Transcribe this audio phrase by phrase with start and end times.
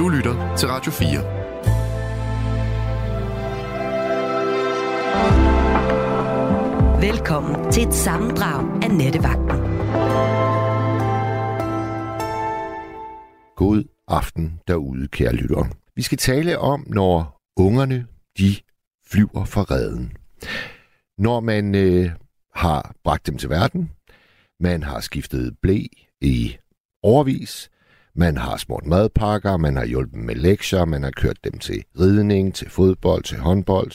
[0.00, 1.08] Du lytter til Radio 4.
[7.10, 9.60] Velkommen til et sammendrag af Nettevagten.
[13.56, 15.68] God aften derude, kære lyttere.
[15.96, 18.06] Vi skal tale om, når ungerne
[18.38, 18.56] de
[19.06, 20.12] flyver fra redden.
[21.18, 22.10] Når man øh,
[22.54, 23.90] har bragt dem til verden,
[24.60, 25.84] man har skiftet blæ
[26.20, 26.56] i
[27.02, 27.70] overvis,
[28.24, 32.54] man har smurt madpakker, man har hjulpet med lektier, man har kørt dem til ridning,
[32.54, 33.92] til fodbold, til håndbold.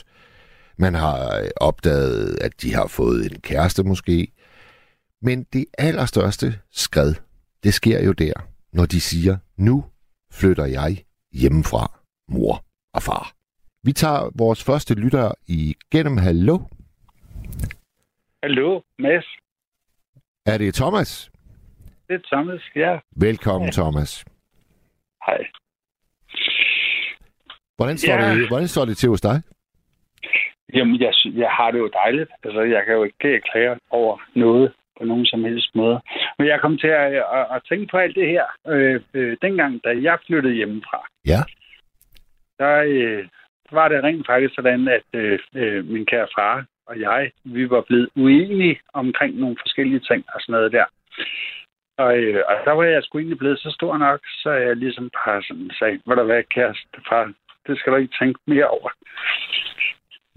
[0.78, 4.28] Man har øh, opdaget, at de har fået en kæreste måske.
[5.22, 7.14] Men det allerstørste skred,
[7.64, 8.34] det sker jo der,
[8.74, 9.86] når de siger, nu
[10.32, 12.00] flytter jeg hjemmefra,
[12.30, 13.34] mor og far.
[13.84, 16.18] Vi tager vores første lytter igennem.
[16.18, 16.60] Hallo?
[18.44, 19.26] Hallo, Mads.
[20.46, 21.32] Er det Thomas?
[22.08, 23.00] Det er Thomas, ja.
[23.16, 23.72] Velkommen, ja.
[23.72, 24.26] Thomas.
[25.26, 25.46] Hej.
[27.76, 28.36] Hvordan står, ja.
[28.36, 29.42] det, hvordan står det til hos dig?
[30.74, 32.30] Jamen, jeg, jeg har det jo dejligt.
[32.44, 36.00] Altså, jeg kan jo ikke klage over noget på nogen som helst måde.
[36.38, 39.84] Men jeg kom til at, at, at tænke på alt det her, øh, øh, dengang,
[39.84, 41.08] da jeg flyttede hjemmefra.
[41.26, 41.42] Ja.
[42.60, 43.28] Der øh,
[43.72, 47.82] var det rent faktisk sådan, at øh, øh, min kære far og jeg, vi var
[47.82, 50.86] blevet uenige omkring nogle forskellige ting og sådan noget der.
[51.98, 55.10] Og, øh, og der var jeg sgu egentlig blevet så stor nok, så jeg ligesom
[55.10, 57.34] bare sådan sagde, hvad der var kæreste far,
[57.68, 58.90] det skal du ikke tænke mere over.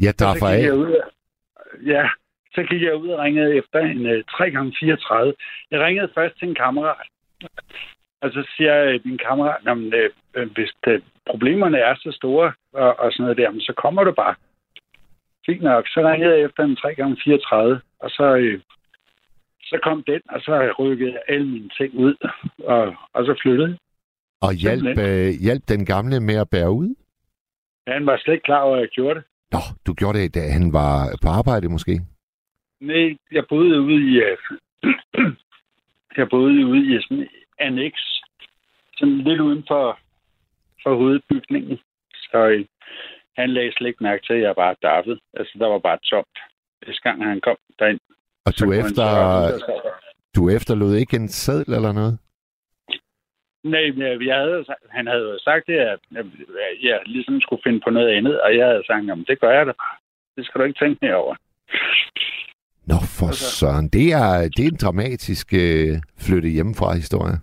[0.02, 0.62] Ja, der er af.
[1.86, 2.08] Ja,
[2.54, 5.32] så gik jeg ud og ringede efter en uh, 3x34.
[5.70, 7.06] Jeg ringede først til en kammerat.
[8.22, 12.98] Og så siger jeg min kammerat, at øh, hvis det, problemerne er så store og,
[12.98, 14.34] og sådan noget der, så kommer du bare.
[15.46, 15.86] Fint nok.
[15.88, 17.54] Så ringede jeg efter en 3x34,
[18.00, 18.60] og så, øh,
[19.70, 22.14] så kom den, og så rykkede jeg alle mine ting ud,
[22.74, 23.78] og, og så flyttede
[24.40, 26.94] Og hjælp, øh, hjælp den gamle med at bære ud?
[27.86, 29.24] Han var slet ikke klar over, at jeg gjorde det.
[29.52, 31.94] Nå, du gjorde det, da han var på arbejde måske?
[32.80, 34.12] Nej, jeg boede ude i...
[34.22, 34.36] Uh,
[36.20, 37.28] jeg boede ude i sådan en
[37.58, 37.92] annex,
[38.96, 39.98] sådan lidt uden for,
[40.82, 41.78] for hovedbygningen.
[42.14, 42.64] Så uh,
[43.38, 45.18] han lagde slet ikke mærke til, at jeg var daffet.
[45.34, 46.38] Altså, der var bare tomt,
[46.82, 48.00] hvis gang han kom derind.
[48.46, 49.08] Og du, efter,
[50.36, 52.18] du efterlod ikke en seddel eller noget?
[53.64, 56.00] Nej, jeg havde, han havde jo sagt det, at
[56.82, 59.66] jeg ligesom skulle finde på noget andet, og jeg havde sagt, at det gør jeg
[59.66, 59.72] da.
[60.36, 61.34] Det skal du ikke tænke mere over.
[62.90, 63.88] Nå, for altså, søren.
[63.88, 65.92] Det er, det er en dramatisk øh,
[66.26, 67.36] flytte hjemmefra historie.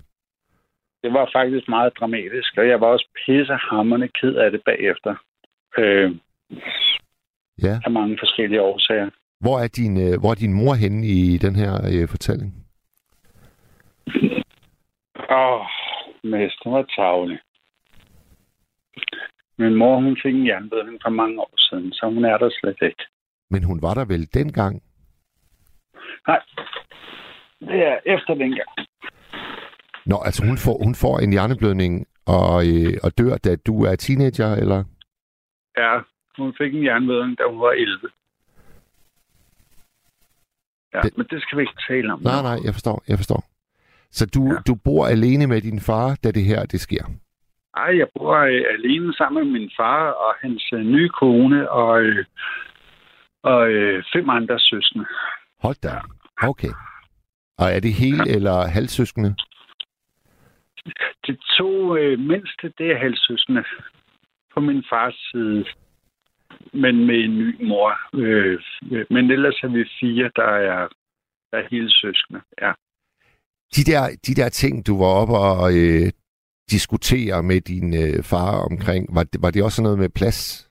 [1.03, 5.15] Det var faktisk meget dramatisk, og jeg var også pissehammerende ked af det bagefter.
[5.77, 6.09] Øh,
[7.63, 7.75] ja.
[7.85, 9.09] Af mange forskellige årsager.
[9.45, 12.51] Hvor er din, øh, hvor er din mor henne i den her øh, fortælling?
[15.29, 15.65] Åh, oh,
[16.23, 17.39] mester var tavle.
[19.57, 22.77] Min mor, hun fik en jernbødning for mange år siden, så hun er der slet
[22.81, 23.03] ikke.
[23.49, 24.83] Men hun var der vel dengang?
[26.27, 26.41] Nej,
[27.59, 28.69] det er efter dengang.
[30.05, 32.07] Nå, altså hun får, hun får en hjerneblødning
[32.37, 34.83] og, øh, og dør, da du er teenager, eller?
[35.77, 35.93] Ja,
[36.37, 38.09] hun fik en hjerneblødning, da hun var 11.
[40.95, 41.17] Ja, det...
[41.17, 42.19] men det skal vi ikke tale om.
[42.21, 43.41] Nej, nej, jeg forstår, jeg forstår.
[44.17, 44.57] Så du, ja.
[44.67, 47.03] du bor alene med din far, da det her det sker?
[47.75, 52.01] Nej, jeg bor øh, alene sammen med min far og hans øh, nye kone og,
[52.01, 52.25] øh,
[53.43, 55.05] og øh, fem andre søskende.
[55.63, 55.93] Hold da.
[56.51, 56.73] Okay.
[57.57, 58.35] Og er det hele ja.
[58.35, 59.35] eller halvsøskende?
[61.27, 63.63] De to øh, mindste, det er halvsøskende
[64.53, 65.65] på min fars side.
[66.81, 67.91] Men med en ny mor.
[68.13, 68.59] Øh,
[69.09, 70.87] men ellers er vi fire, der er,
[71.51, 72.41] der er hele søskende.
[72.61, 72.71] Ja.
[73.75, 76.11] De der, de der ting, du var oppe og øh,
[76.71, 80.69] diskutere med din øh, far omkring, var det, var det også noget med plads?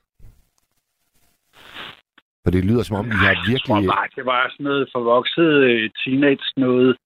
[2.43, 3.53] For det lyder som om, I har virkelig...
[3.53, 6.97] Jeg tror bare, det var sådan noget forvokset øh, teenage noget.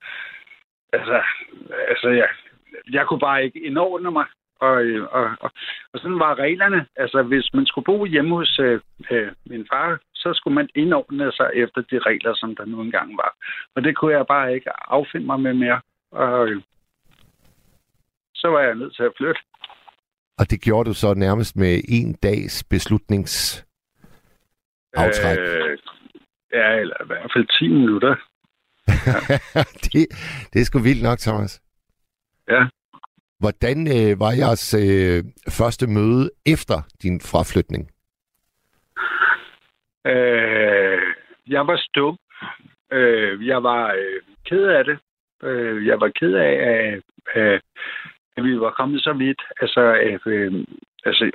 [0.94, 1.22] Altså,
[1.92, 2.30] altså jeg,
[2.92, 4.26] jeg kunne bare ikke indordne mig.
[4.60, 5.52] Og, øh, og, og,
[5.94, 6.86] og sådan var reglerne.
[6.96, 8.80] Altså, hvis man skulle bo hjemme hos øh,
[9.12, 13.18] øh, min far, så skulle man indordne sig efter de regler, som der nu engang
[13.18, 13.36] var.
[13.76, 15.82] Og det kunne jeg bare ikke affinde mig med mere.
[16.12, 16.62] Og øh,
[18.36, 19.42] så var jeg nødt til at flytte.
[20.40, 23.66] Og det gjorde du så nærmest med en dags beslutnings
[24.94, 25.38] aftræk?
[25.40, 25.78] Øh,
[26.54, 28.16] ja, eller i hvert fald 10 minutter.
[28.88, 29.38] Ja.
[29.84, 30.08] det,
[30.54, 31.62] det er sgu vildt nok, Thomas.
[32.48, 32.64] Ja.
[33.40, 35.24] Hvordan øh, var jeres øh,
[35.60, 37.84] første møde efter din fraflytning?
[40.06, 41.00] Øh,
[41.48, 42.18] jeg var stum.
[42.92, 44.98] Øh, jeg var øh, ked af det.
[45.44, 47.02] Øh, jeg var ked af, at,
[47.34, 47.62] at,
[48.44, 49.42] vi var kommet så vidt.
[49.62, 49.82] Altså,
[50.26, 50.54] øh,
[51.06, 51.32] altså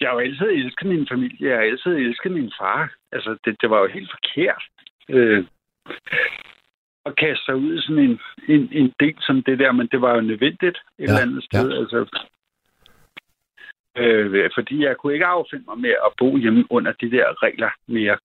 [0.00, 1.48] jeg har jo altid elsket min familie.
[1.48, 2.94] Jeg har altid elsket min far.
[3.12, 4.62] Altså, det, det var jo helt forkert.
[5.08, 5.44] Øh,
[7.06, 8.18] at kaste sig ud i sådan en,
[8.54, 11.44] en, en del som det der, men det var jo nødvendigt et ja, eller andet
[11.44, 11.68] sted.
[11.70, 11.78] Ja.
[11.80, 11.98] Altså,
[13.96, 17.70] øh, fordi jeg kunne ikke affinde mig med at bo hjemme under de der regler
[17.88, 18.18] mere.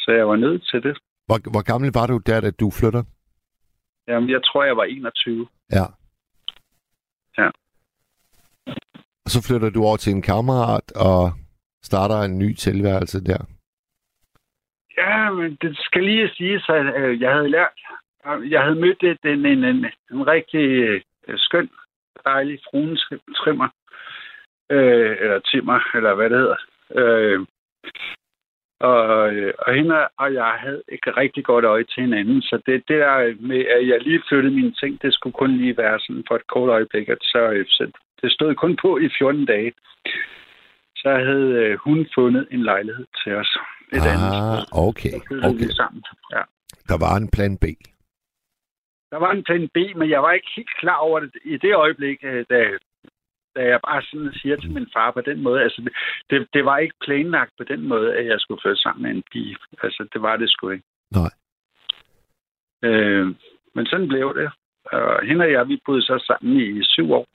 [0.00, 0.98] Så jeg var nødt til det.
[1.26, 3.02] Hvor, hvor gammel var du der, da du flytter?
[4.08, 5.48] Jamen, jeg tror, jeg var 21.
[5.72, 5.86] Ja.
[7.38, 7.48] Ja.
[9.24, 11.32] Og så flytter du over til en kammerat og
[11.82, 13.57] starter en ny tilværelse der.
[14.98, 17.78] Ja, men det skal lige sige, at øh, jeg havde lært,
[18.50, 20.66] jeg havde mødt øh, en, en, en, en rigtig
[21.28, 21.70] øh, skøn,
[22.24, 22.60] dejlig
[23.36, 23.68] trimmer,
[24.70, 26.60] øh, eller timmer, eller hvad det hedder.
[26.94, 27.46] Øh,
[28.80, 32.88] og, øh, og hende og jeg havde ikke rigtig godt øje til hinanden, så det,
[32.88, 36.24] det der med, at jeg lige flyttede mine ting, det skulle kun lige være sådan
[36.28, 37.90] for et kort øjeblik, at så, øh, så
[38.22, 39.72] det stod kun på i 14 dage.
[40.96, 43.58] Så havde øh, hun fundet en lejlighed til os
[43.92, 44.78] et ah, andet sted.
[44.88, 45.16] okay.
[45.48, 45.68] okay.
[45.80, 46.02] Sammen.
[46.34, 46.42] Ja.
[46.90, 47.64] Der var en plan B.
[49.10, 51.74] Der var en plan B, men jeg var ikke helt klar over det i det
[51.74, 52.58] øjeblik, da,
[53.56, 55.62] da jeg bare sådan siger til min far på den måde.
[55.62, 55.90] Altså,
[56.30, 59.22] det, det var ikke planlagt på den måde, at jeg skulle flytte sammen med en
[59.32, 59.56] pige.
[59.82, 60.84] Altså, det var det sgu ikke.
[61.10, 61.32] Nej.
[62.82, 63.26] Øh,
[63.74, 64.50] men sådan blev det.
[64.92, 67.26] Og hende og jeg, vi boede så sammen i syv år.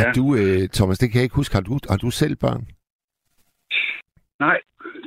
[0.00, 0.12] Har ja.
[0.18, 2.62] du, øh, Thomas, det kan jeg ikke huske, har du, har du selv børn?
[4.40, 4.58] Nej,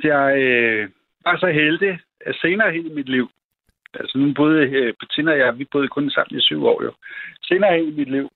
[0.03, 0.89] jeg øh,
[1.25, 3.29] var så heldig, at senere hen i mit liv,
[3.93, 6.91] altså nu boede øh, Bettina og jeg, vi boede kun sammen i syv år jo.
[7.43, 8.29] Senere hen i mit liv,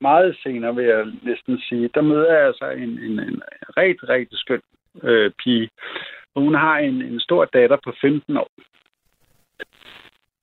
[0.00, 3.42] meget senere vil jeg næsten sige, der møder jeg altså en, en, en
[3.76, 4.62] rigtig, rigtig skøn
[5.02, 5.68] øh, pige.
[6.36, 8.50] Hun har en, en stor datter på 15 år,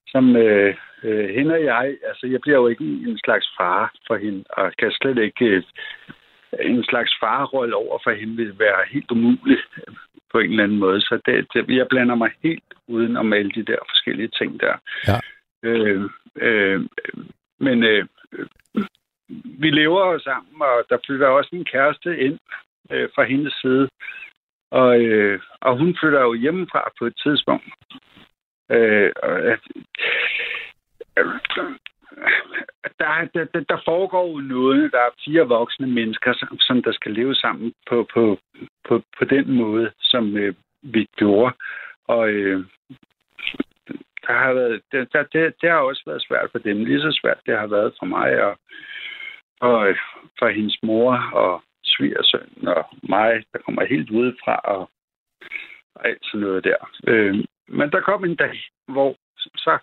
[0.08, 0.76] som øh,
[1.06, 4.74] øh, hende og jeg, altså jeg bliver jo ikke en slags far for hende, og
[4.80, 5.64] kan slet ikke øh,
[6.60, 9.66] en slags farrolle over for hende vil være helt umuligt
[10.32, 11.02] på en eller anden måde.
[11.02, 14.76] Så det, det, jeg blander mig helt uden om alle de der forskellige ting der.
[15.08, 15.20] Ja.
[15.64, 16.82] Øh, øh,
[17.60, 18.06] men øh,
[19.34, 22.40] vi lever jo sammen, og der flytter også en kæreste ind
[22.92, 23.90] øh, fra hendes side.
[24.72, 27.66] Og, øh, og hun flytter jo hjemmefra på et tidspunkt.
[28.72, 29.58] Øh, og,
[33.00, 34.92] der, der, der foregår jo noget.
[34.92, 38.40] Der er fire voksne mennesker, som, som der skal leve sammen på, på,
[38.88, 41.56] på, på den måde, som øh, vi gjorde.
[42.08, 42.66] Og øh,
[44.28, 46.86] der har været, det, der, det, det har også været svært for dem.
[46.86, 48.58] Lige så svært det har været for mig og,
[49.60, 49.98] og øh,
[50.40, 54.90] for hendes mor og svigersøn og mig, der kommer helt udefra og,
[55.96, 56.90] og alt sådan noget der.
[57.08, 57.36] Øh,
[57.68, 59.78] men der kom en dag, hvor så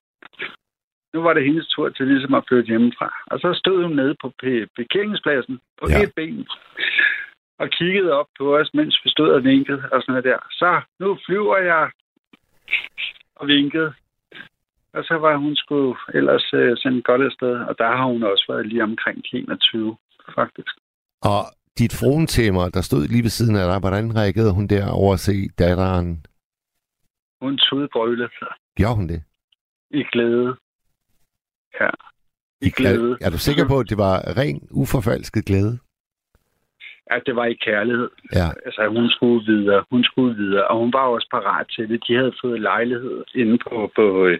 [1.15, 3.09] nu var det hendes tur til ligesom at flytte hjemmefra.
[3.27, 4.33] Og så stod hun nede på
[4.77, 6.03] parkeringspladsen på ja.
[6.03, 6.47] et ben
[7.59, 10.41] og kiggede op på os, mens vi stod og vinkede og sådan noget der.
[10.51, 11.91] Så nu flyver jeg
[13.37, 13.93] og vinkede.
[14.95, 18.45] Og så var hun sgu ellers uh, sendt godt afsted, og der har hun også
[18.49, 19.97] været lige omkring 21,
[20.35, 20.75] faktisk.
[21.23, 21.43] Og
[21.79, 25.21] dit fruentæmmer, der stod lige ved siden af dig, hvordan reagerede hun der over at
[25.21, 26.27] se datteren?
[27.43, 28.29] Hun tudbrølede.
[28.77, 29.23] Gjorde hun det?
[29.91, 30.57] I glæde.
[31.81, 31.91] Ja.
[32.61, 33.17] I glæde.
[33.21, 35.79] Er, er du sikker på, at det var ren, uforfalsket glæde?
[37.11, 38.11] Ja, det var i kærlighed.
[38.33, 38.49] Ja.
[38.67, 39.85] Altså, hun skulle videre.
[39.91, 40.69] Hun skulle videre.
[40.69, 42.05] Og hun var også parat til det.
[42.09, 44.31] De havde fået lejlighed inde på, på,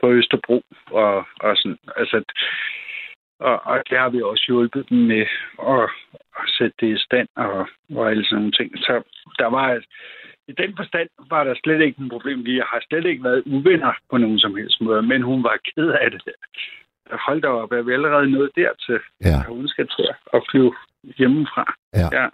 [0.00, 0.62] på Østerbro.
[0.90, 2.24] Og, og sådan, altså,
[3.48, 5.26] og, og det har vi også hjulpet dem med
[5.74, 5.84] at,
[6.40, 8.78] at sætte det i stand og, og alle sådan nogle ting.
[8.78, 9.02] Så
[9.38, 9.80] der var,
[10.48, 12.44] i den forstand var der slet ikke en problem.
[12.44, 15.88] Vi har slet ikke været uvenner på nogen som helst måde, men hun var ked
[15.88, 16.22] af det.
[17.10, 19.38] Hold da op, er vi allerede nået dertil, ja.
[19.40, 20.74] at hun skal til at flyve
[21.18, 21.74] hjemmefra.
[21.94, 22.08] Ja.
[22.12, 22.28] ja.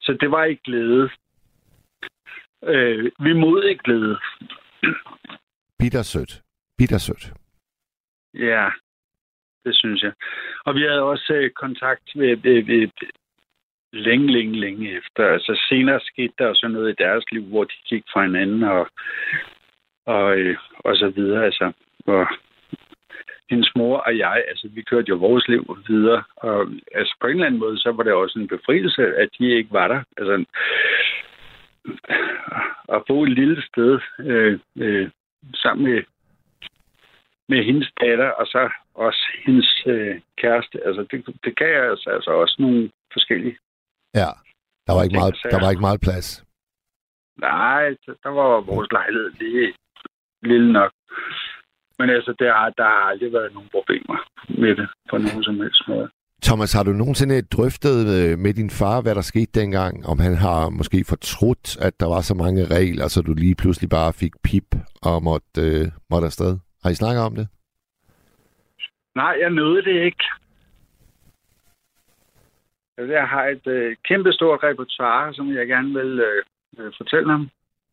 [0.00, 1.10] Så det var ikke glæde.
[2.64, 4.18] Øh, vi mod ikke glæde.
[5.78, 6.42] Bittersødt.
[6.78, 7.32] Bittersødt.
[8.34, 8.70] Ja,
[9.64, 10.12] det synes jeg.
[10.64, 12.88] Og vi havde også øh, kontakt med, med, med
[13.92, 15.26] længe, længe, længe efter.
[15.26, 18.88] Altså senere skete der også noget i deres liv, hvor de gik fra hinanden og,
[20.06, 21.44] og, øh, og så videre.
[21.44, 21.72] Altså,
[22.06, 22.26] og
[23.50, 26.22] hendes mor og jeg, altså vi kørte jo vores liv videre.
[26.36, 29.44] Og altså på en eller anden måde, så var det også en befrielse, at de
[29.58, 30.02] ikke var der.
[30.16, 30.44] Altså
[32.94, 35.10] at bo et lille sted øh, øh,
[35.54, 36.02] sammen med
[37.50, 40.86] med hendes datter, og så også hendes øh, kæreste.
[40.86, 43.58] Altså, det, det gav altså, altså også nogle forskellige
[44.14, 44.30] Ja,
[44.86, 46.44] der var ikke, meget, der var ikke meget plads.
[47.36, 47.84] Nej,
[48.22, 49.74] der var vores lejlighed lige
[50.42, 50.92] lille nok.
[51.98, 54.18] Men altså, der har, der har aldrig været nogen problemer
[54.62, 56.08] med det på nogen som helst måde.
[56.42, 60.06] Thomas, har du nogensinde drøftet øh, med din far, hvad der skete dengang?
[60.06, 63.90] Om han har måske fortrudt, at der var så mange regler, så du lige pludselig
[63.90, 64.68] bare fik pip
[65.02, 66.52] og måtte, øh, måtte afsted?
[66.82, 67.46] Har I snakket om det?
[69.14, 70.24] Nej, jeg nåede det ikke.
[72.98, 76.42] Altså, jeg har et øh, kæmpe stort repertoire, som jeg gerne vil øh,
[76.78, 77.50] øh, fortælle ham.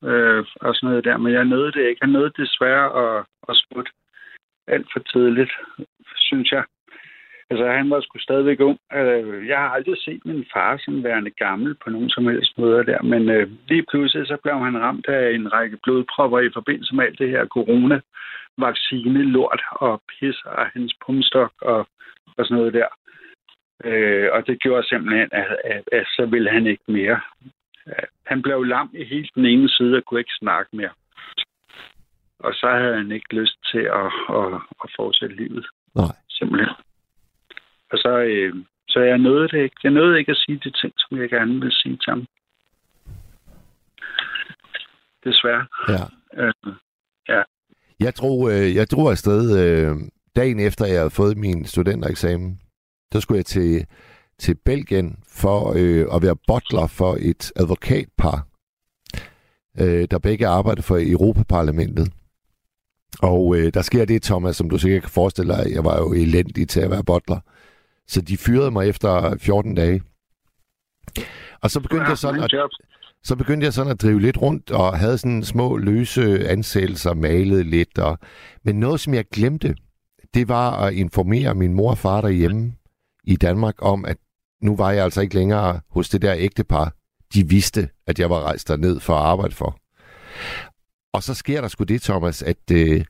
[0.09, 2.00] Øh, og sådan noget der, men jeg nåede det ikke.
[2.01, 3.91] Jeg nåede desværre at, at smutte
[4.67, 5.51] alt for tidligt,
[6.15, 6.63] synes jeg.
[7.50, 8.79] Altså, han var sgu stadigvæk ung.
[8.93, 12.85] Øh, jeg har aldrig set min far som værende gammel på nogen som helst måde
[12.85, 16.95] der, men øh, lige pludselig så blev han ramt af en række blodpropper i forbindelse
[16.95, 18.01] med alt det her corona
[18.57, 21.88] vaccine, lort og pis og hans pumstok og,
[22.38, 22.88] og sådan noget der.
[23.83, 27.19] Øh, og det gjorde simpelthen, at, at, at så ville han ikke mere.
[28.25, 30.93] Han blev lam i helt den ene side og kunne ikke snakke mere.
[32.39, 35.65] Og så havde han ikke lyst til at, at, at fortsætte livet.
[35.95, 36.15] Nej.
[36.29, 36.69] Simpelthen.
[37.91, 38.55] Og så, øh,
[38.89, 39.75] så jeg nåede det ikke.
[39.83, 42.25] Jeg nåede ikke at sige de ting, som jeg gerne ville sige til ham.
[45.23, 45.65] Desværre.
[45.89, 46.03] Ja.
[46.43, 46.73] Øh,
[47.29, 47.41] ja.
[47.99, 49.95] Jeg drog, øh, jeg drog afsted øh,
[50.35, 52.59] dagen efter, jeg havde fået min studentereksamen.
[53.13, 53.87] Der skulle jeg til,
[54.39, 58.47] til Belgien for øh, at være butler for et advokatpar,
[59.79, 62.11] øh, der begge arbejder for Europaparlamentet.
[63.21, 66.13] Og øh, der sker det, Thomas, som du sikkert kan forestille dig, jeg var jo
[66.13, 67.39] elendig til at være butler.
[68.07, 70.01] Så de fyrede mig efter 14 dage.
[71.61, 72.51] Og så begyndte, jeg sådan at,
[73.23, 77.63] så begyndte jeg sådan at drive lidt rundt, og havde sådan små løse ansættelser, malede
[77.63, 77.99] lidt.
[77.99, 78.19] Og,
[78.63, 79.75] men noget, som jeg glemte,
[80.33, 82.73] det var at informere min mor og far derhjemme
[83.23, 84.17] i Danmark om, at
[84.65, 86.93] nu var jeg altså ikke længere hos det der ægtepar.
[87.34, 89.79] De vidste, at jeg var rejst derned for at arbejde for.
[91.13, 93.05] Og så sker der sgu det, Thomas, at øh,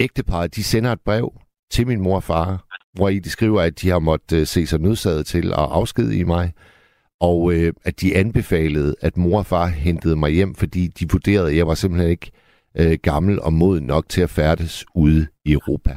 [0.00, 1.32] ægteparet, de sender et brev
[1.70, 4.66] til min mor og far, hvor I de skriver, at de har måttet øh, se
[4.66, 6.52] sig nødsaget til at afskedige i mig,
[7.20, 11.50] og øh, at de anbefalede, at mor og far hentede mig hjem, fordi de vurderede,
[11.50, 12.30] at jeg var simpelthen ikke
[12.76, 15.96] øh, gammel og moden nok til at færdes ude i Europa.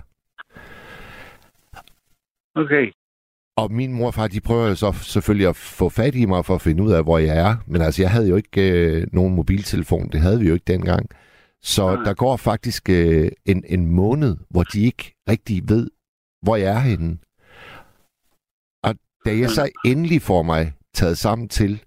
[2.56, 2.92] Okay.
[3.58, 6.46] Og min mor og far, de prøver jo så selvfølgelig at få fat i mig
[6.46, 7.56] for at finde ud af, hvor jeg er.
[7.68, 10.10] Men altså, jeg havde jo ikke øh, nogen mobiltelefon.
[10.10, 11.10] Det havde vi jo ikke dengang.
[11.62, 15.90] Så der går faktisk øh, en, en måned, hvor de ikke rigtig ved,
[16.42, 17.18] hvor jeg er henne.
[18.84, 18.96] Og
[19.26, 21.84] da jeg så endelig får mig taget sammen til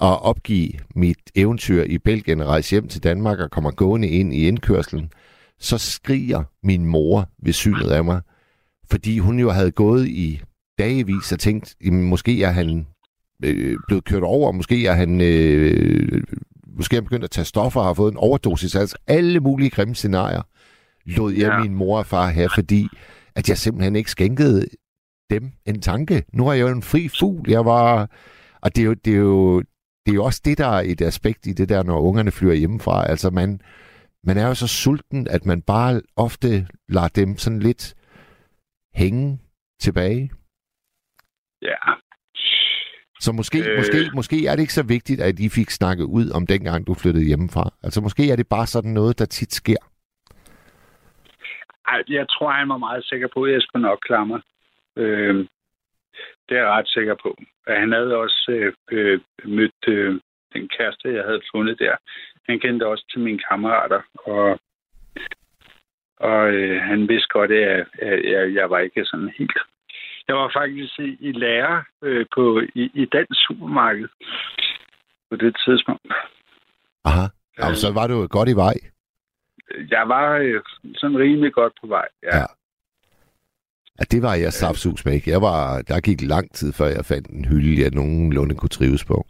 [0.00, 4.48] at opgive mit eventyr i Belgien rejse hjem til Danmark og kommer gående ind i
[4.48, 5.12] indkørslen,
[5.58, 8.20] så skriger min mor ved synet af mig,
[8.90, 10.42] fordi hun jo havde gået i
[10.78, 12.86] dagevis og tænkt, jamen, måske er han
[13.44, 16.22] øh, blevet kørt over, måske er han øh,
[16.76, 18.74] måske er han begyndt at tage stoffer og har fået en overdosis.
[18.74, 20.42] Altså alle mulige grimme scenarier
[21.06, 21.60] lod jeg Ja.
[21.62, 22.88] min mor og far have, fordi
[23.34, 24.66] at jeg simpelthen ikke skænkede
[25.30, 26.22] dem en tanke.
[26.32, 27.50] Nu er jeg jo en fri fugl.
[27.50, 28.10] Jeg var...
[28.62, 29.60] Og det er jo, det er jo,
[30.06, 32.54] det er jo også det, der er et aspekt i det der, når ungerne flyver
[32.54, 33.06] hjemmefra.
[33.10, 33.60] Altså man,
[34.24, 37.94] man er jo så sulten, at man bare ofte lader dem sådan lidt
[38.94, 39.38] hænge
[39.80, 40.30] tilbage.
[41.62, 41.76] Ja.
[43.20, 43.76] Så måske, øh...
[43.76, 46.94] Måske, måske er det ikke så vigtigt, at I fik snakket ud om dengang, du
[46.94, 47.64] flyttede hjemmefra.
[47.82, 49.82] Altså måske er det bare sådan noget, der tit sker.
[51.88, 54.40] Ej, jeg tror, han var meget sikker på, at jeg skulle nok klare mig.
[54.96, 55.46] Øh,
[56.48, 57.36] det er jeg ret sikker på.
[57.66, 60.20] Han havde også øh, øh, mødt øh,
[60.52, 61.96] den kæreste, jeg havde fundet der.
[62.48, 64.60] Han kendte også til mine kammerater, og,
[66.16, 69.58] og øh, han vidste godt, at jeg, at jeg, jeg var ikke sådan helt...
[70.28, 74.08] Jeg var faktisk i, i lærer øh, på, i, i dansk supermarked
[75.30, 76.12] på det tidspunkt.
[77.04, 77.26] Aha.
[77.58, 78.74] Jamen, så var du godt i vej.
[79.90, 80.62] Jeg var øh,
[80.94, 82.08] sådan rimelig godt på vej.
[82.22, 82.36] Ja.
[82.36, 82.46] Ja.
[83.98, 85.30] Ja, det var jeg sapsus med ikke.
[85.30, 89.04] Jeg var, der gik lang tid, før jeg fandt en hylde, jeg nogenlunde kunne trives
[89.04, 89.26] på.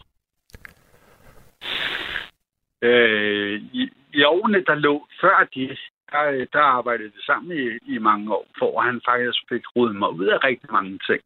[2.83, 3.83] Øh, i,
[4.15, 5.77] I årene, der lå før de,
[6.13, 10.11] der, der arbejdede vi sammen i, i mange år, for han faktisk fik rodet mig
[10.11, 11.23] ud af rigtig mange ting.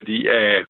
[0.00, 0.64] Fordi øh,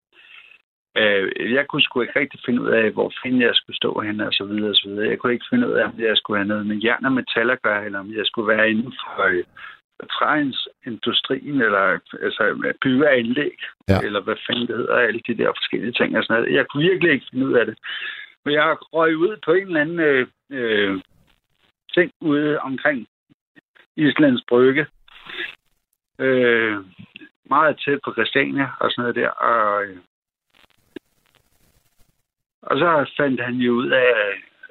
[0.96, 4.20] øh, jeg kunne sgu ikke rigtig finde ud af, hvor fanden jeg skulle stå hen
[4.20, 5.08] og så videre og så videre.
[5.08, 7.50] Jeg kunne ikke finde ud af, om jeg skulle have noget med jern og metal
[7.50, 9.44] at gøre, eller om jeg skulle være inden for, øh,
[10.10, 13.56] træindustrien, eller altså bygge af anlæg,
[13.88, 13.98] Ja.
[14.06, 16.54] eller hvad fanden det hedder, alle de der forskellige ting og sådan noget.
[16.56, 17.78] Jeg kunne virkelig ikke finde ud af det.
[18.44, 21.00] Men jeg røg ud på en eller anden øh, øh,
[21.94, 23.06] ting ude omkring
[23.96, 24.86] Islands Brygge.
[26.18, 26.76] Øh,
[27.50, 29.30] meget tæt på Christiania og sådan noget der.
[29.30, 29.96] Og, øh,
[32.62, 34.12] og så fandt han jo ud af,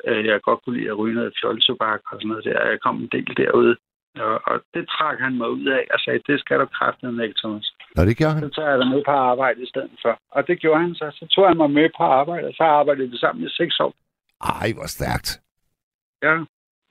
[0.04, 2.70] at jeg godt kunne lide at ryge noget fjoltobak og sådan noget der.
[2.70, 3.76] Jeg kom en del derude
[4.20, 7.40] Og, og det trak han mig ud af og sagde, det skal du kraftedeme ikke,
[7.40, 7.74] Thomas.
[7.96, 8.42] Nå, det gør han.
[8.44, 10.20] Så tager jeg dig med på arbejde i stedet for.
[10.32, 11.08] Og det gjorde han så.
[11.20, 13.94] Så tog han mig med på arbejde, og så arbejdede vi sammen i seks år.
[14.62, 15.30] Ej, hvor stærkt.
[16.24, 16.36] Ja,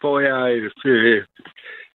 [0.01, 1.25] hvor jeg øh, øh,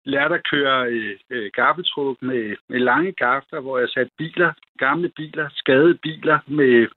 [0.05, 0.87] lærte at køre
[1.31, 6.89] øh, gaffeltruk med, med lange gafler, hvor jeg satte biler, gamle biler, skadede biler med,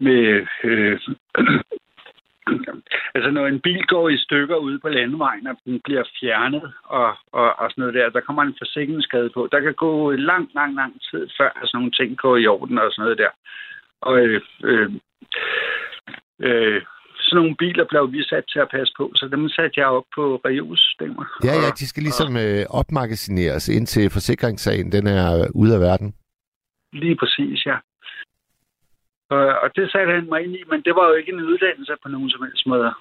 [0.00, 1.00] med øh,
[3.14, 7.16] altså når en bil går i stykker ude på landevejen, og den bliver fjernet og,
[7.32, 9.48] og, og sådan noget der, der kommer en forsikringsskade på.
[9.52, 12.92] Der kan gå lang, lang, lang tid, før sådan nogle ting går i orden og
[12.92, 13.30] sådan noget der.
[14.00, 14.90] Og øh, øh,
[16.40, 16.82] øh,
[17.28, 20.08] sådan nogle biler blev vi sat til at passe på, så dem satte jeg op
[20.14, 21.24] på reolsystemer.
[21.48, 26.14] Ja, ja, de skal ligesom øh, opmagasineres, indtil forsikringssagen den er ude af verden.
[26.92, 27.76] Lige præcis, ja.
[29.30, 31.94] Og, og det satte han mig ind i, men det var jo ikke en uddannelse
[32.02, 32.92] på nogen som helst måde.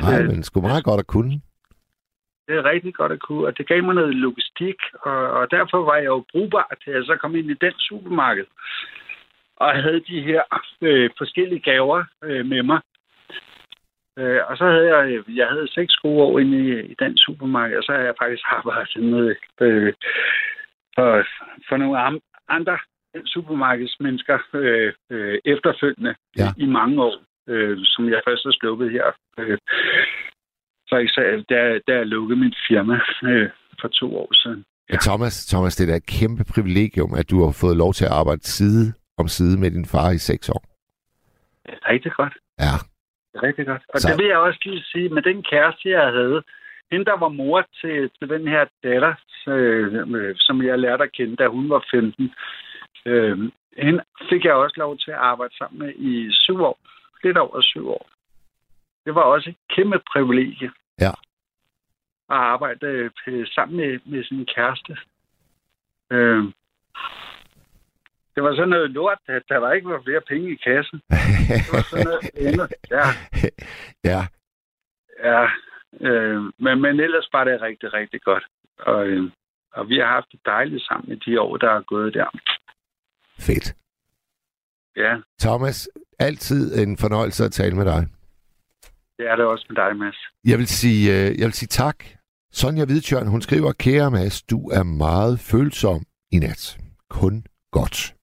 [0.00, 1.40] Nej, Øh, men sgu meget godt at kunne.
[2.46, 5.84] Det er rigtig godt at kunne, og det gav mig noget logistik, og, og derfor
[5.84, 8.46] var jeg jo brugbar til at så komme ind i den supermarked.
[9.56, 10.42] Og jeg havde de her
[10.80, 12.80] øh, forskellige gaver øh, med mig.
[14.18, 17.76] Øh, og så havde jeg, jeg havde seks gode år inde i, i den supermarked,
[17.78, 19.92] og så har jeg faktisk arbejdet med øh,
[20.94, 21.24] for,
[21.68, 22.78] for nogle andre
[23.26, 26.48] supermarkedsmennesker øh, øh, efterfølgende Ja.
[26.56, 27.16] i mange år,
[27.48, 29.06] øh, som jeg først har sluppet her.
[29.38, 29.58] Øh,
[30.88, 33.50] for eksempel, da, da jeg lukkede mit firma øh,
[33.80, 34.64] for to år siden.
[34.92, 34.96] Ja.
[35.00, 38.10] Thomas, Thomas, det er da et kæmpe privilegium, at du har fået lov til at
[38.10, 40.62] arbejde side om side med din far i seks år.
[41.66, 42.34] Det er rigtig godt.
[42.58, 42.74] Ja,
[43.34, 43.82] rigtig godt.
[43.88, 46.42] Og Så- det vil jeg også lige sige, med den kæreste, jeg havde,
[46.90, 49.14] hende, der var mor til, til den her datter,
[49.48, 52.34] øh, øh, som jeg lærte at kende, da hun var 15,
[53.06, 53.38] øh,
[53.78, 56.78] hende fik jeg også lov til at arbejde sammen med i syv år.
[57.24, 58.08] Lidt over syv år.
[59.04, 60.70] Det var også et kæmpe privilegie.
[61.00, 61.10] Ja.
[62.30, 64.96] At arbejde øh, sammen med, med sin kæreste.
[66.10, 66.44] Øh,
[68.34, 70.98] det var sådan noget lort, at der var ikke var flere penge i kassen.
[71.64, 72.68] Det var sådan noget andet.
[72.90, 73.06] Ja,
[74.10, 74.20] ja.
[75.28, 75.42] ja.
[76.08, 78.44] Øh, men, men ellers var det rigtig, rigtig godt.
[78.78, 79.30] Og, øh,
[79.72, 82.28] og vi har haft det dejligt sammen i de år, der er gået der.
[83.38, 83.74] Fedt.
[84.96, 88.06] Ja, Thomas, altid en fornøjelse at tale med dig.
[89.18, 90.16] det er det også med dig, Mads.
[90.44, 92.04] Jeg vil sige, øh, jeg vil sige tak.
[92.52, 96.00] Sonja Hvidtjørn, hun skriver, kære Mads, du er meget følsom
[96.32, 96.78] i nat.
[97.10, 98.14] Kun godt.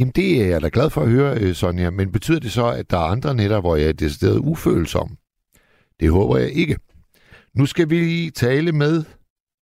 [0.00, 2.66] Jamen det er jeg da glad for at høre, øh, Sonja, men betyder det så,
[2.78, 5.08] at der er andre nætter, hvor jeg er decideret ufølsom?
[6.00, 6.76] Det håber jeg ikke.
[7.54, 9.04] Nu skal vi tale med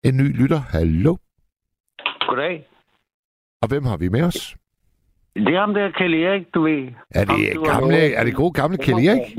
[0.04, 0.60] en ny lytter.
[0.74, 1.16] Hallo.
[2.28, 2.68] Goddag.
[3.62, 4.56] Og hvem har vi med os?
[5.36, 6.88] Det er ham der, Kjell Erik, du ved.
[7.14, 9.36] Er Ham, det, har gamle, er det gode gamle Kjell Erik?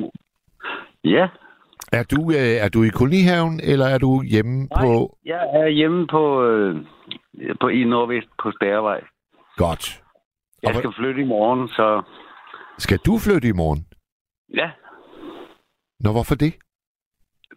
[1.03, 1.27] Ja,
[1.91, 4.85] Er du, øh, er du i kolonihaven, eller er du hjemme Nej.
[4.85, 5.17] på...
[5.25, 6.75] jeg er hjemme på, øh,
[7.62, 9.01] på i Nordvest på Stærvej.
[9.57, 10.01] Godt.
[10.63, 12.02] Jeg skal flytte i morgen, så
[12.78, 13.86] Skal du flytte i morgen?
[14.56, 14.69] ja,
[16.00, 16.54] Nå, hvorfor det?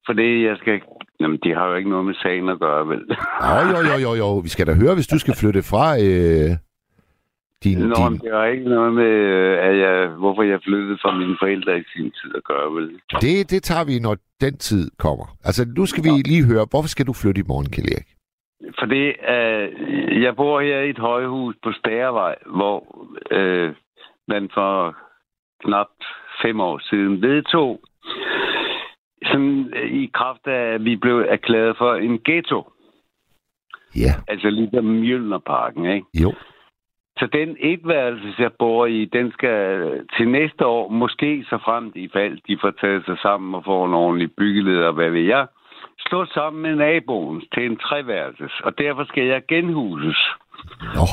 [0.06, 0.80] for det jeg skal...
[1.20, 3.02] Jamen, de har jo ikke noget med sagen at gøre, vel?
[3.48, 4.38] Jo, jo, jo, jo, jo.
[4.38, 6.50] Vi skal da høre, hvis du skal flytte fra øh,
[7.64, 7.78] din...
[7.78, 8.18] Nå, din...
[8.24, 11.84] det har ikke noget med, øh, at jeg, hvorfor jeg flyttede fra mine forældre i
[11.94, 12.88] sin tid at gøre, vel?
[13.20, 15.26] Det, det tager vi, når den tid kommer.
[15.44, 18.08] Altså, nu skal vi lige høre, hvorfor skal du flytte i morgen, Kjell Erik?
[18.78, 23.74] For det, øh, jeg bor her i et højhus på Stærvej, hvor øh,
[24.28, 24.96] man for
[25.64, 25.88] knap
[26.42, 27.80] fem år siden vedtog,
[29.22, 32.72] sådan øh, i kraft af, at vi blev erklæret for en ghetto.
[33.96, 36.06] Ja, Altså ligesom Mjølnerparken, ikke?
[36.14, 36.32] jo.
[37.18, 39.80] Så den etværelse, jeg bor i, den skal
[40.16, 43.86] til næste år, måske så frem i fald, de får taget sig sammen og får
[43.86, 45.46] en ordentlig byggeleder, hvad ved jeg,
[45.98, 50.18] slå sammen med naboens til en treværelses, og derfor skal jeg genhuses.
[50.94, 51.06] Nå,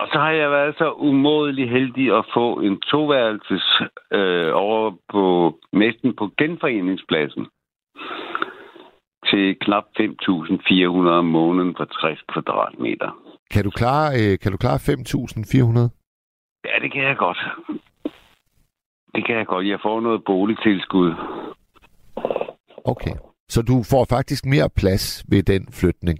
[0.00, 3.82] Og så har jeg været så umådelig heldig at få en toværelses
[4.12, 7.46] øh, over på næsten på genforeningspladsen
[9.30, 13.10] til knap 5.400 om måneden for 60 kvadratmeter.
[13.50, 15.80] kan du klare, øh, kan du klare 5.400?
[16.68, 17.38] Ja, det kan jeg godt.
[19.14, 19.66] Det kan jeg godt.
[19.66, 21.14] Jeg får noget boligtilskud.
[22.84, 23.14] Okay.
[23.48, 26.18] Så du får faktisk mere plads ved den flytning?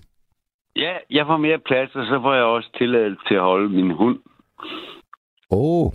[0.77, 3.91] Ja, jeg får mere plads, og så får jeg også tilladelse til at holde min
[3.91, 4.19] hund.
[5.51, 5.87] Åh.
[5.87, 5.93] Oh.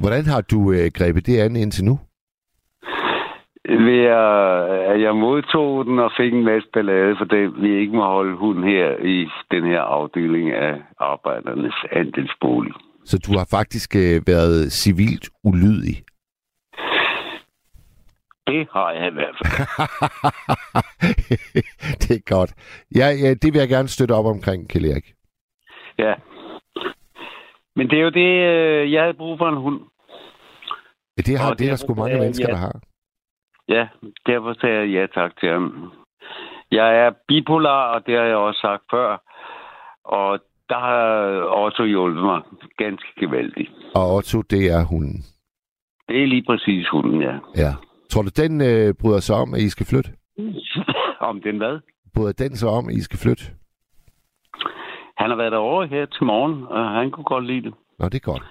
[0.00, 1.98] Hvordan har du øh, grebet det an indtil nu?
[3.64, 7.92] Ved at, at jeg modtog den og fik en masse ballade, for det vi ikke
[7.92, 12.72] må holde hund her i den her afdeling af arbejdernes andelsbolig.
[13.04, 15.96] Så du har faktisk øh, været civilt ulydig?
[18.50, 19.52] Det har jeg i hvert fald.
[22.02, 22.50] det er godt.
[23.00, 25.06] Ja, ja, det vil jeg gerne støtte op omkring, Kjell Erik.
[25.98, 26.14] Ja.
[27.76, 29.80] Men det er jo det, øh, jeg havde brug for en hund.
[31.16, 32.54] Ja, det, har, Og det er der sgu mange jeg mennesker, ja.
[32.54, 32.80] der har.
[33.68, 33.88] Ja,
[34.26, 35.92] derfor sagde jeg ja tak til ham.
[36.70, 39.08] Jeg er bipolar, og det har jeg også sagt før.
[40.04, 41.04] Og der har
[41.64, 42.42] Otto hjulpet mig
[42.76, 43.70] ganske gevaldigt.
[43.94, 45.24] Og Otto, det er hunden.
[46.08, 47.34] Det er lige præcis hunden, ja.
[47.56, 47.72] Ja.
[48.10, 50.10] Tror du, den øh, bryder sig om, at I skal flytte?
[51.30, 51.78] Om den hvad?
[52.14, 53.44] Bryder den sig om, at I skal flytte?
[55.16, 57.74] Han har været derovre her til morgen, og han kunne godt lide det.
[57.98, 58.42] Nå, det er godt.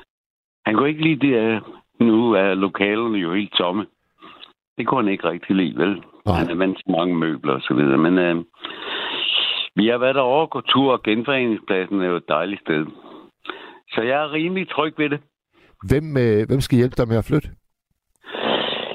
[0.66, 1.64] Han kunne ikke lide det,
[2.00, 3.86] nu er lokalerne jo helt tomme.
[4.78, 6.04] Det kunne han ikke rigtig lide, vel?
[6.26, 6.36] Nej.
[6.38, 7.98] Han er vant til mange møbler og så videre.
[7.98, 8.36] Men øh,
[9.76, 12.86] vi har været derovre og gå tur, og genforeningspladsen er jo et dejligt sted.
[13.94, 15.20] Så jeg er rimelig tryg ved det.
[15.90, 17.50] Hvem, øh, hvem skal hjælpe dig med at flytte?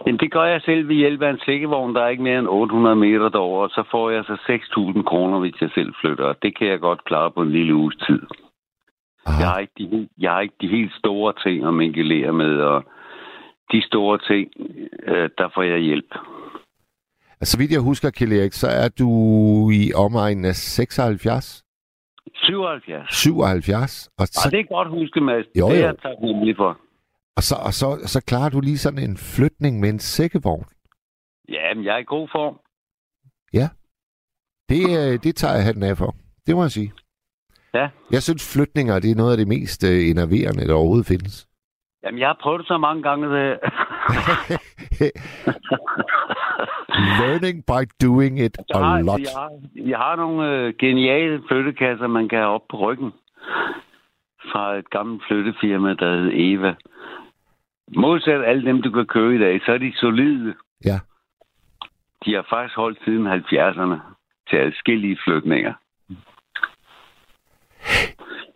[0.06, 2.48] Jamen, det gør jeg selv ved hjælp af en sækkevogn, der er ikke mere end
[2.48, 4.34] 800 meter derover, og så får jeg så
[4.96, 6.24] 6.000 kroner, hvis jeg selv flytter.
[6.24, 8.22] Og det kan jeg godt klare på en lille uges tid.
[9.26, 9.40] Aha.
[9.40, 12.84] Jeg har ikke de, jeg har ikke de helt store ting at mingelere med, og
[13.72, 14.50] de store ting,
[15.06, 16.14] øh, der får jeg hjælp.
[17.40, 19.08] Altså, vidt jeg husker, Kjell Erik, så er du
[19.70, 21.64] i omegnen af 76?
[22.34, 23.14] 77.
[23.14, 24.08] 77?
[24.18, 25.46] Og så, Og det er godt huske, Mads.
[25.58, 25.86] Jo, Det er jo.
[25.86, 26.78] jeg taknemmelig for.
[27.36, 30.66] Og, så, og så, så klarer du lige sådan en flytning med en sækkevogn.
[31.48, 32.58] Ja, men jeg er i god form.
[34.68, 36.14] Det, øh, det tager jeg hatten af for.
[36.46, 36.92] Det må jeg sige.
[37.74, 37.88] Ja.
[38.10, 41.48] Jeg synes, flytninger det er noget af det mest øh, enerverende, der overhovedet findes.
[42.04, 43.28] Jamen, jeg har prøvet det så mange gange.
[43.28, 43.58] Det...
[47.20, 49.20] Learning by doing it jeg, a har, lot.
[49.20, 53.12] jeg, har, jeg har nogle øh, geniale flyttekasser, man kan have op på ryggen.
[54.52, 56.74] Fra et gammelt flyttefirma, der hed Eva.
[57.96, 60.54] Modsat alle dem, du kan købe i dag, så er de solide.
[60.84, 60.98] Ja.
[62.24, 63.98] De har faktisk holdt siden 70'erne
[64.50, 65.72] til adskillige flytninger.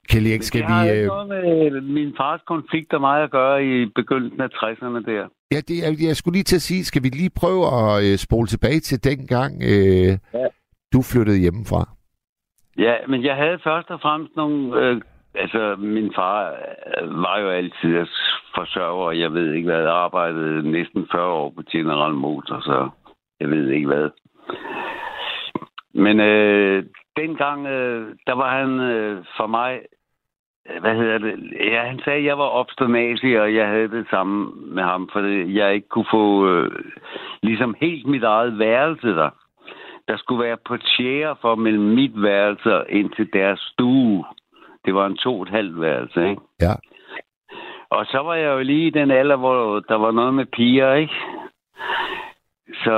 [0.09, 0.91] Kjell Erik, skal det har vi...
[0.91, 1.07] ikke Øh...
[1.07, 5.29] noget med min fars konflikt og mig at gøre i begyndelsen af 60'erne der.
[5.53, 8.19] Ja, det, jeg, jeg skulle lige til at sige, skal vi lige prøve at øh,
[8.19, 10.47] spole tilbage til den gang, øh, Ja.
[10.93, 11.89] du flyttede hjemmefra?
[12.79, 14.81] Ja, men jeg havde først og fremmest nogle...
[14.81, 15.01] Øh,
[15.39, 18.07] altså, min far øh, var jo altid
[18.55, 22.89] forsørger, og jeg ved ikke hvad, jeg arbejdede næsten 40 år på General Motors, så
[23.41, 24.11] jeg ved ikke hvad.
[25.95, 26.85] Men øh,
[27.17, 29.81] dengang, øh, der var han øh, for mig...
[30.71, 31.53] Øh, hvad hedder det?
[31.61, 35.59] Ja, han sagde, at jeg var obsternasig, og jeg havde det samme med ham, fordi
[35.59, 36.71] jeg ikke kunne få øh,
[37.43, 39.31] ligesom helt mit eget værelse der.
[40.09, 44.25] Der skulle være portiere for mellem mit værelse og ind til deres stue.
[44.89, 46.43] Det var en to og et halvt værelse, ikke?
[46.61, 46.75] Ja.
[47.91, 50.95] Og så var jeg jo lige i den alder, hvor der var noget med piger,
[50.95, 51.15] ikke?
[52.85, 52.97] Så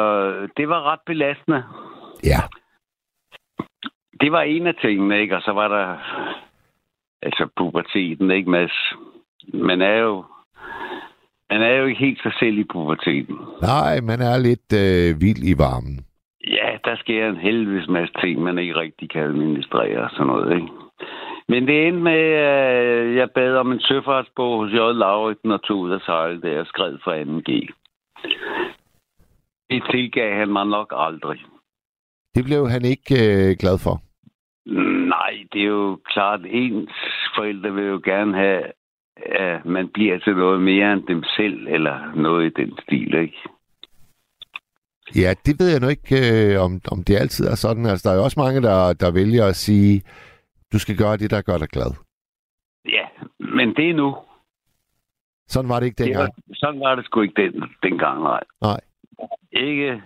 [0.56, 1.64] det var ret belastende.
[2.24, 2.40] Ja.
[4.20, 5.36] Det var en af tingene, ikke?
[5.36, 5.86] Og så var der
[7.22, 8.94] altså puberteten, ikke, Mads?
[9.54, 10.24] Man er jo,
[11.50, 13.36] man er jo ikke helt sig selv i puberteten.
[13.62, 15.96] Nej, man er lidt øh, vild i varmen.
[16.46, 20.56] Ja, der sker en helvedes masse ting, man ikke rigtig kan administrere og sådan noget,
[20.56, 20.68] ikke?
[21.50, 24.76] Men det endte med, at jeg bad om en søfartsbog hos J.
[24.76, 27.50] Lauritsen og tog ud af sejle, da jeg skred fra 2G.
[29.70, 31.40] Det tilgav han mig nok aldrig.
[32.34, 33.94] Det blev han ikke øh, glad for.
[35.14, 36.92] Nej, det er jo klart, ens
[37.36, 38.62] forældre vil jo gerne have,
[39.26, 43.38] at man bliver til noget mere end dem selv, eller noget i den stil, ikke?
[45.14, 47.86] Ja, det ved jeg nu ikke, øh, om, om det altid er sådan.
[47.86, 50.02] Altså, der er jo også mange, der, der vælger at sige,
[50.72, 51.90] du skal gøre det, der gør dig glad.
[52.84, 53.06] Ja,
[53.38, 54.16] men det er nu.
[55.48, 56.22] Sådan var det ikke Det dengang.
[56.48, 58.40] var, sådan var det sgu ikke den, dengang, nej.
[58.62, 58.80] Nej.
[59.52, 60.02] Ikke,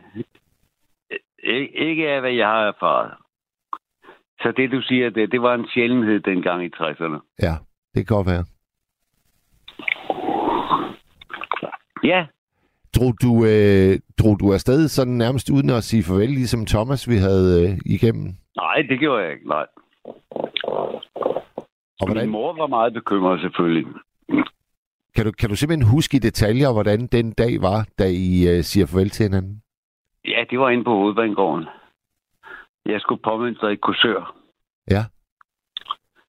[1.39, 3.13] ikke, ikke af, hvad jeg har erfaret.
[4.43, 7.37] Så det, du siger, det, det var en sjældenhed dengang i 60'erne.
[7.43, 7.55] Ja,
[7.95, 8.45] det kan godt være.
[12.05, 12.27] Ja,
[12.97, 17.17] Drog du, øh, drog du afsted sådan nærmest uden at sige farvel, ligesom Thomas, vi
[17.17, 18.35] havde øh, igennem?
[18.57, 19.67] nej, det gjorde jeg ikke, nej.
[22.01, 23.87] Og hvordan, Min mor var meget bekymret, selvfølgelig.
[25.17, 28.63] kan, du, kan du simpelthen huske i detaljer, hvordan den dag var, da I øh,
[28.63, 29.63] siger farvel til hinanden?
[30.29, 31.67] Ja, det var inde på hovedbanegården.
[32.87, 34.35] Jeg skulle påmelde i Korsør.
[34.91, 35.03] Ja.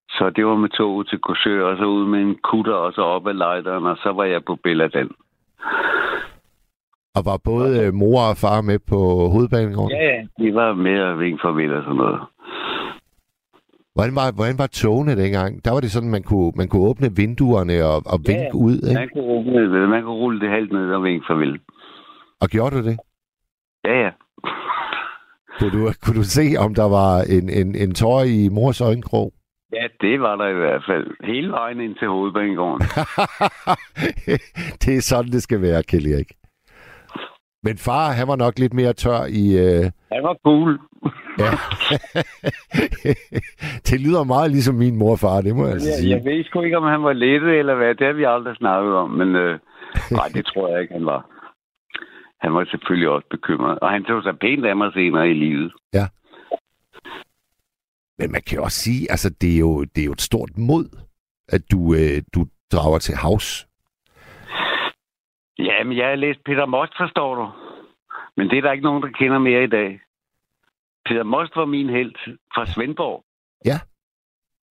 [0.10, 3.02] Så det var med toget til Korsør, og så ud med en kutter, og så
[3.02, 5.12] op ad lejderen, og så var jeg på Belladan.
[7.16, 8.98] Og var både øh, mor og far med på
[9.34, 9.98] hovedbanegården?
[9.98, 10.22] Ja, ja.
[10.40, 12.20] De var med og vinke farvel og sådan noget.
[13.96, 15.66] Hvordan var, hvordan var togene dengang?
[15.66, 18.78] Der var det sådan, man kunne, man kunne åbne vinduerne og, og Ja, vinke ud,
[18.90, 19.00] ikke?
[19.02, 21.60] Man kunne, rulle, man kunne rulle det halvt ned og vinke farvel.
[22.42, 22.98] Og gjorde du det?
[23.86, 24.12] Ja, ja.
[25.60, 29.34] Kunne du, kunne du se, om der var en, en, en tår i mors øjenkrog?
[29.74, 31.08] Ja, det var der i hvert fald.
[31.24, 32.82] Hele vejen ind til hovedbanegården.
[34.82, 36.32] det er sådan, det skal være, Kjell Erik.
[37.68, 39.46] Men far, han var nok lidt mere tør i...
[39.66, 39.84] Øh...
[40.14, 40.72] Han var cool.
[41.44, 41.52] ja.
[43.90, 46.16] det lyder meget ligesom min mor og far, det må jeg altså sige.
[46.16, 47.96] Jeg ved sgu ikke, om han var lettet eller hvad.
[47.96, 49.60] Det har vi aldrig snakket om, men øh,
[50.12, 51.22] nej, det tror jeg ikke, han var.
[52.44, 53.80] Han var selvfølgelig også bekymret.
[53.80, 55.74] Og han tog sig pænt af mig senere i livet.
[55.94, 56.06] Ja.
[58.20, 60.58] Men man kan jo også sige, altså det er jo, det er jo et stort
[60.58, 60.86] mod,
[61.50, 63.68] at du, øh, du drager til havs.
[65.60, 67.52] Ja, men jeg har læst Peter Most, forstår du.
[68.38, 70.00] Men det er der ikke nogen, der kender mere i dag.
[71.06, 72.16] Peter Most var min held
[72.56, 73.24] fra Svendborg.
[73.66, 73.78] Ja.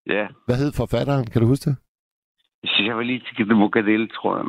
[0.07, 0.27] Ja.
[0.47, 1.27] Hvad hed forfatteren?
[1.27, 1.77] Kan du huske det?
[2.63, 4.45] Jeg synes, jeg var lige til Mokadel, tror jeg.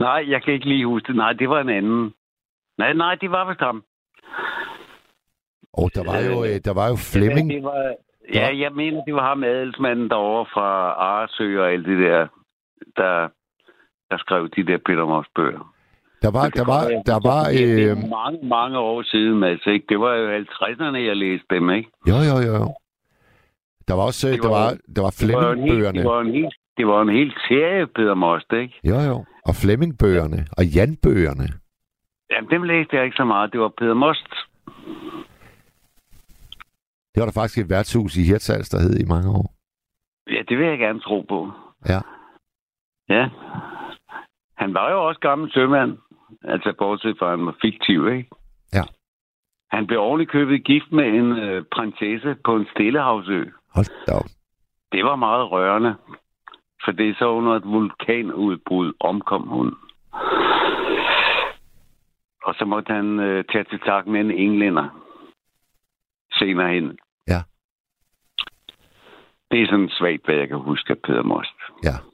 [0.00, 1.16] Nej, jeg kan ikke lige huske det.
[1.16, 2.14] Nej, det var en anden.
[2.78, 3.84] Nej, nej, det var vist ham.
[5.72, 7.50] Og der var jo, øh, der var jo Flemming.
[7.50, 7.94] Ja, det var,
[8.34, 12.26] ja, jeg mener, det var ham adelsmanden derovre fra Aresø og alt det der,
[12.96, 13.28] der,
[14.12, 15.64] der skrev de der Peter Moss bøger.
[16.22, 17.42] Der var, der var, der var...
[17.48, 19.86] Det er mange, mange år siden, Mads, ikke?
[19.88, 21.90] Det var jo 50'erne, jeg læste dem, ikke?
[22.10, 22.74] Jo, jo, jo.
[23.88, 25.98] Der var også, det der var, der var Flemming-bøgerne.
[25.98, 28.74] Det var en helt, det var en helt serie, Peter Most, ikke?
[28.84, 29.24] Jo, jo.
[29.48, 30.40] Og Flemming-bøgerne.
[30.58, 31.48] Og Jan-bøgerne.
[32.30, 33.52] Jamen, dem læste jeg ikke så meget.
[33.52, 34.30] Det var Peter Most.
[37.12, 39.54] Det var der faktisk et værtshus i Hirtshals, der hed i mange år.
[40.30, 41.50] Ja, det vil jeg gerne tro på.
[41.88, 42.00] Ja.
[43.08, 43.28] Ja.
[44.62, 45.98] Han var jo også gammel sømand.
[46.44, 48.30] Altså, bortset fra, at han var fiktiv, ikke?
[48.72, 48.84] Ja.
[49.70, 53.44] Han blev ordentligt købet gift med en øh, prinsesse på en stillehavsø.
[53.74, 54.30] Hold da op.
[54.92, 55.94] Det var meget rørende.
[56.84, 59.74] For det er så under et vulkanudbrud omkom hun.
[62.44, 64.86] Og så måtte han øh, tage til tak med en englænder
[66.32, 66.98] senere hen.
[67.28, 67.40] Ja.
[69.50, 71.58] Det er sådan svagt, hvad jeg kan huske af Peter Most.
[71.84, 72.11] Ja.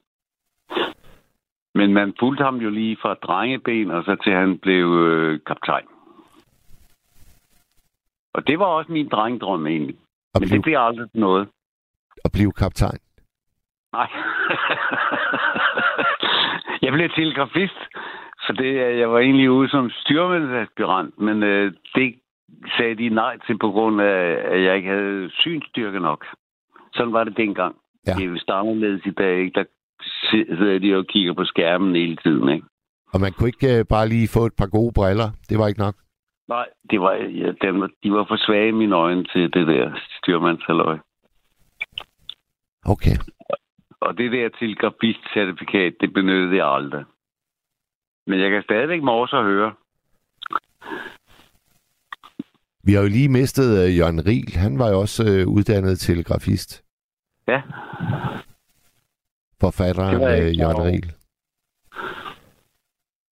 [1.78, 5.86] Men man fulgte ham jo lige fra drengeben, og så til han blev øh, kaptajn.
[8.34, 9.96] Og det var også min drengdrøm egentlig.
[10.34, 11.48] Og Men blev, det bliver aldrig noget.
[12.24, 12.98] at blive kaptajn.
[13.92, 14.08] Nej.
[16.82, 17.80] jeg blev telegrafist,
[18.46, 22.14] for det, jeg var egentlig ude som styrmandsaspirant, men øh, det
[22.76, 26.26] sagde de nej til på grund af, at jeg ikke havde synstyrke nok.
[26.94, 27.76] Sådan var det dengang.
[28.06, 28.12] Ja.
[28.12, 29.54] Det er vist anderledes i dag, ikke?
[29.54, 29.64] Der
[30.30, 32.66] sidder de og kigger på skærmen hele tiden, ikke?
[33.12, 35.30] Og man kunne ikke uh, bare lige få et par gode briller.
[35.48, 35.94] Det var ikke nok.
[36.48, 39.66] Nej, det var, ja, dem, var- de var for svage i mine øjne til det
[39.66, 40.98] der styrmandshalløj.
[42.84, 43.16] Okay.
[44.00, 47.04] Og det der telegrafist-certifikat, det benyttede jeg aldrig.
[48.26, 49.72] Men jeg kan stadigvæk morse og høre.
[52.84, 54.56] Vi har jo lige mistet uh, Jørgen Riel.
[54.56, 56.84] Han var jo også uh, uddannet telegrafist.
[57.48, 57.62] Ja,
[59.60, 60.86] Forfatteren Det klar Jørgen.
[60.86, 61.12] Riel.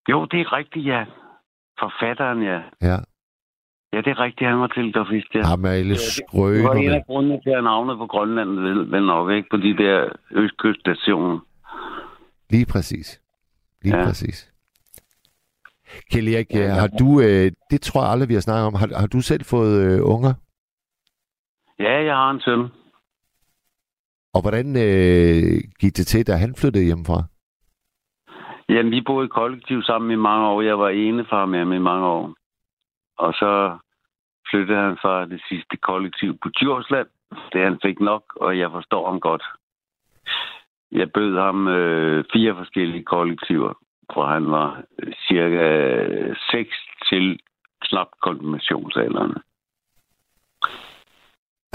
[0.09, 1.05] jo, det er rigtigt, ja.
[1.79, 2.61] Forfatteren, ja.
[2.83, 2.97] Ja.
[3.93, 5.43] Ja, det er rigtigt, han var telegrafist, ja.
[5.43, 8.91] Ham med alle Det var en af grundene til, at han havnede på Grønland, vel,
[8.91, 9.49] vel nok, ikke?
[9.51, 11.39] På de der østkyststationer.
[12.51, 13.21] Lige præcis.
[13.83, 14.05] Lige Ja.
[14.05, 14.53] præcis.
[16.13, 18.89] Kjell Erik, ja, har du, øh, det tror jeg aldrig, vi har snakket om, har,
[19.01, 20.35] har du selv fået øh, unger?
[21.79, 22.61] Ja, jeg har en søn.
[24.37, 27.19] Og hvordan øh, gik det til, da han flyttede hjemmefra?
[28.69, 30.61] Jamen, vi boede i kollektiv sammen i mange år.
[30.61, 32.35] Jeg var enefar med ham i mange år.
[33.19, 33.79] Og så
[34.51, 37.09] flyttede han fra det sidste kollektiv på Djursland.
[37.53, 39.45] Det han fik nok, og jeg forstår ham godt.
[40.93, 43.73] Jeg bød ham øh, fire forskellige kollektiver,
[44.13, 45.69] hvor han var øh, cirka
[46.51, 46.71] 6
[47.09, 47.41] til
[47.89, 49.35] knap konfirmationsalderen.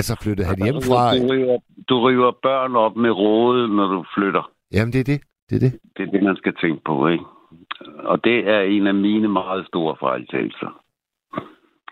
[0.02, 1.18] Altså flyttede han hjemmefra?
[1.18, 1.58] Du river,
[1.90, 4.52] du river børn op med rådet, når du flytter.
[4.74, 5.22] Jamen, det er det.
[5.50, 5.74] Det er det.
[5.98, 7.26] Det er det, man skal tænke på, ikke?
[8.12, 10.72] Og det er en af mine meget store fejltagelser.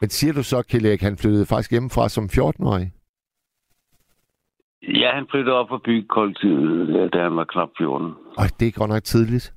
[0.01, 2.91] Men siger du så, Kjell han flyttede faktisk hjemmefra som 14-årig?
[4.81, 8.13] Ja, han flyttede op på byggekollektivet, da han var knap 14.
[8.37, 9.53] Og det er godt nok tidligt.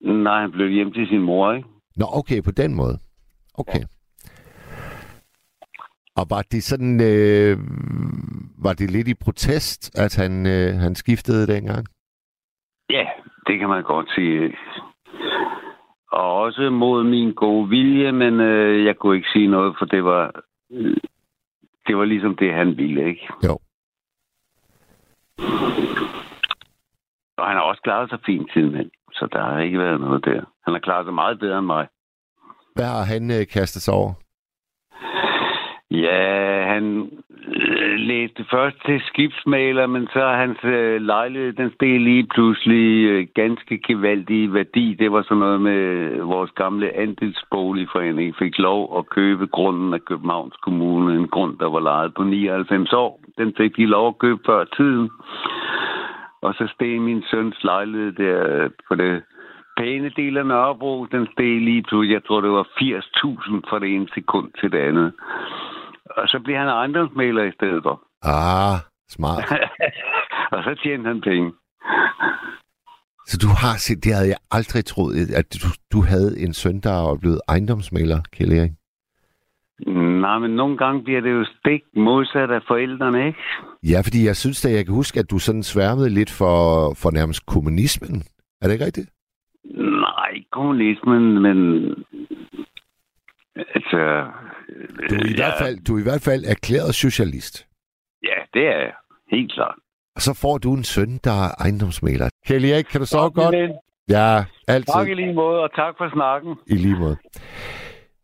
[0.00, 1.68] Nej, han flyttede hjem til sin mor, ikke?
[1.96, 2.98] Nå, okay, på den måde.
[3.54, 3.82] Okay.
[6.18, 7.58] Og var det sådan, øh,
[8.64, 11.86] var det lidt i protest, at han, øh, han skiftede dengang?
[12.90, 13.06] Ja,
[13.46, 14.56] det kan man godt sige.
[16.12, 20.04] Og også mod min gode vilje, men øh, jeg kunne ikke sige noget, for det
[20.04, 20.40] var,
[20.72, 20.96] øh,
[21.86, 23.28] det var ligesom det, han ville, ikke?
[23.44, 23.58] Jo.
[27.38, 30.40] Og han har også klaret sig fint sidenhen, så der har ikke været noget der.
[30.64, 31.86] Han har klaret sig meget bedre end mig.
[32.74, 34.25] Hvad har han øh, kastet sig over?
[35.90, 37.10] Ja, han
[37.48, 43.26] øh, læste først til skibsmaler, men så hans øh, lejlighed, den steg lige pludselig øh,
[43.34, 44.94] ganske gevaldig værdi.
[44.94, 50.04] Det var sådan noget med øh, vores gamle andelsboligforening fik lov at købe grunden af
[50.04, 51.14] Københavns Kommune.
[51.14, 53.20] En grund, der var lejet på 99 år.
[53.38, 55.10] Den fik de lov at købe før tiden.
[56.42, 59.22] Og så steg min søns lejlighed der øh, på det
[59.76, 61.04] pæne del af Nørrebro.
[61.04, 64.78] Den steg lige pludselig, jeg tror det var 80.000 fra det ene sekund til det
[64.78, 65.12] andet.
[66.10, 68.02] Og så bliver han ejendomsmaler i stedet for.
[68.22, 69.44] Ah, smart.
[70.54, 71.52] og så tjener han penge.
[73.26, 76.80] Så du har set, det havde jeg aldrig troet, at du, du havde en søn,
[76.80, 78.72] der er blevet ejendomsmaler, Kjell Erik.
[80.20, 83.38] Nej, men nogle gange bliver det jo stik modsat af forældrene, ikke?
[83.82, 86.56] Ja, fordi jeg synes da, jeg kan huske, at du sådan sværmede lidt for,
[87.02, 88.22] for nærmest kommunismen.
[88.60, 89.10] Er det ikke rigtigt?
[90.06, 91.58] Nej, kommunismen, men...
[93.56, 94.00] Altså...
[95.10, 97.66] Du er, i ja, hvert fald, du er i hvert fald erklæret socialist.
[98.22, 98.94] Ja, det er jeg.
[99.30, 99.74] Helt klart.
[100.16, 102.28] Og så får du en søn, der er ejendomsmaler.
[102.46, 103.56] Kjell Erik, kan du sove godt?
[103.56, 103.72] Ven.
[104.08, 104.94] Ja, altid.
[104.94, 106.56] Tak i lige måde, og tak for snakken.
[106.66, 107.16] I lige måde.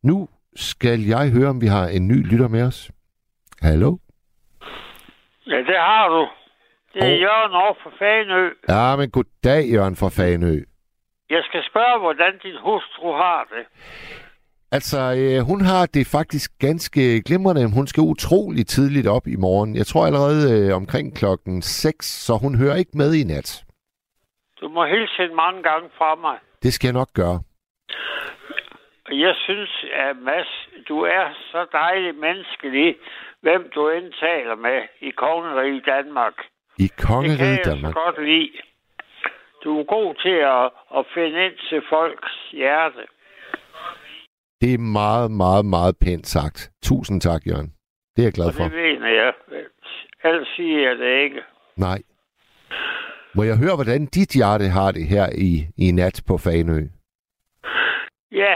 [0.03, 2.91] Nu skal jeg høre, om vi har en ny lytter med os.
[3.63, 3.97] Hallo?
[5.47, 6.29] Ja, det har du.
[6.95, 7.21] Det er Åh.
[7.21, 8.51] Jørgen over for Fanø.
[8.69, 10.65] Ja, men goddag, Jørgen fra Fanø.
[11.31, 13.65] Jeg skal spørge, hvordan din hustru har det.
[14.77, 17.75] Altså, øh, hun har det faktisk ganske glimrende.
[17.79, 19.77] Hun skal utrolig tidligt op i morgen.
[19.77, 23.65] Jeg tror allerede øh, omkring klokken 6, så hun hører ikke med i nat.
[24.61, 26.37] Du må hilse hende mange gange fra mig.
[26.63, 27.39] Det skal jeg nok gøre.
[29.11, 30.53] Jeg synes, at Mads,
[30.89, 32.97] du er så dejlig menneskelig,
[33.41, 36.35] hvem du end taler med i kongeriget Danmark.
[36.79, 37.93] I Det kan kongeriget jeg Danmark.
[37.95, 38.53] så godt lide.
[39.65, 40.67] Du er god til at,
[40.99, 43.03] at finde ind til folks hjerte.
[44.63, 46.71] Det er meget, meget, meget pænt sagt.
[46.83, 47.71] Tusind tak, Jørgen.
[48.17, 48.63] Det er jeg glad Og for.
[48.63, 49.33] det mener jeg.
[50.25, 51.41] Ellers siger jeg det ikke.
[51.77, 51.99] Nej.
[53.35, 56.81] Må jeg høre, hvordan dit hjerte har det her i, i nat på Fanø?
[58.33, 58.55] Ja,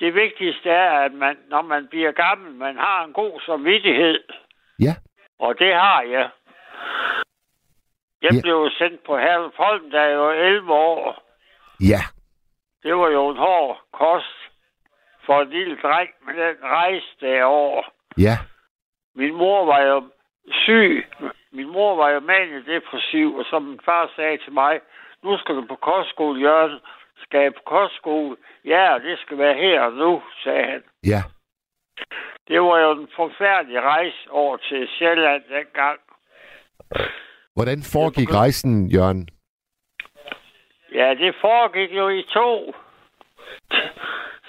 [0.00, 4.18] det vigtigste er, at man, når man bliver gammel, man har en god samvittighed.
[4.80, 4.94] Ja.
[5.38, 6.28] Og det har jeg.
[8.22, 8.40] Jeg Ja.
[8.42, 11.22] blev sendt på Herlufholm, da jeg var 11 år.
[11.80, 12.02] Ja.
[12.82, 14.38] Det var jo en hård kost
[15.28, 17.82] for en lille dreng med den rejse derovre.
[18.26, 18.36] Ja.
[19.14, 19.96] Min mor var jo
[20.64, 21.06] syg.
[21.52, 22.20] Min mor var jo
[22.66, 24.80] depressiv, og som min far sagde til mig,
[25.22, 26.78] nu skal du på kostskole, Jørgen.
[27.24, 28.36] Skal jeg på kostskole?
[28.64, 30.82] Ja, det skal være her og nu, sagde han.
[31.04, 31.22] Ja.
[32.48, 36.00] Det var jo en forfærdelig rejse over til Sjælland dengang.
[37.54, 39.28] Hvordan foregik rejsen, Jørgen?
[40.94, 42.74] Ja, det foregik jo i to.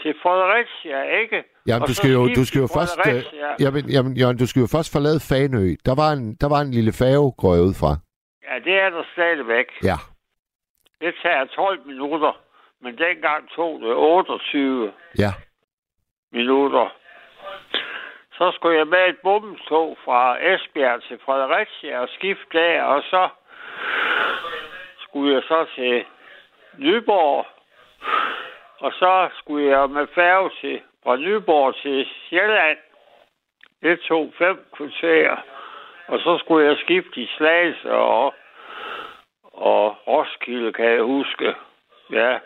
[0.01, 1.43] Til Fredericia, ikke?
[1.67, 2.99] Jamen, Og du skal jo, du skal jo først...
[3.07, 3.23] Øh,
[3.63, 5.65] jamen, jamen, Jørgen, du skal jo først forlade Fanø.
[5.85, 7.91] Der var en, der var en lille færge, går jeg ud fra.
[8.47, 9.67] Ja, det er der stadigvæk.
[9.83, 9.97] Ja.
[11.01, 12.33] Det tager 12 minutter,
[12.83, 15.31] men dengang tog det 28 Ja.
[16.31, 16.87] minutter.
[18.37, 20.21] Så skulle jeg med et bommeltog fra
[20.53, 23.29] Esbjerg til Fredericia og skifte der, og så
[25.03, 26.03] skulle jeg så til
[26.77, 27.45] Nyborg,
[28.79, 32.77] og så skulle jeg med færge til, fra Nyborg til Sjælland.
[33.81, 35.37] Det tog fem kvarter,
[36.07, 38.33] og så skulle jeg skifte i Slagelse og,
[39.43, 41.55] og Roskilde, kan jeg huske.
[42.11, 42.39] Ja,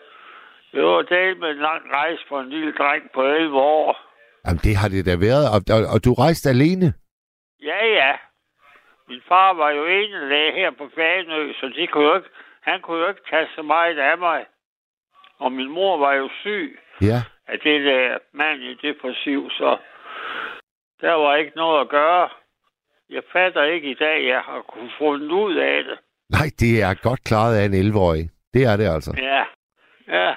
[0.71, 3.99] det var del med en lang rejse for en lille dreng på 11 år.
[4.45, 5.45] Jamen, det har det da været.
[5.53, 6.93] Og, og, og du rejste alene?
[7.69, 8.11] Ja, ja.
[9.09, 12.29] Min far var jo enelæge her på Fanø, så de kunne jo ikke,
[12.61, 14.45] han kunne jo ikke tage så meget af mig.
[15.43, 17.19] Og min mor var jo syg Ja.
[17.47, 18.17] af det der
[18.81, 19.77] depressiv, så
[21.01, 22.29] der var ikke noget at gøre.
[23.09, 25.97] Jeg fatter ikke i dag, jeg har kunnet fundet ud af det.
[26.29, 28.29] Nej, det er godt klaret af en 11-årig.
[28.53, 29.11] Det er det altså.
[29.17, 29.43] Ja,
[30.07, 30.35] ja.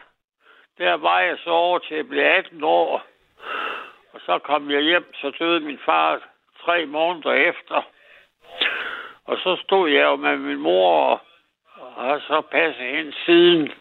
[0.79, 3.07] Der var jeg så over til at blive 18 år.
[4.13, 6.21] Og så kom jeg hjem, så døde min far
[6.65, 7.83] tre måneder efter.
[9.25, 11.21] Og så stod jeg jo med min mor og,
[11.77, 13.73] og har så passet hende siden.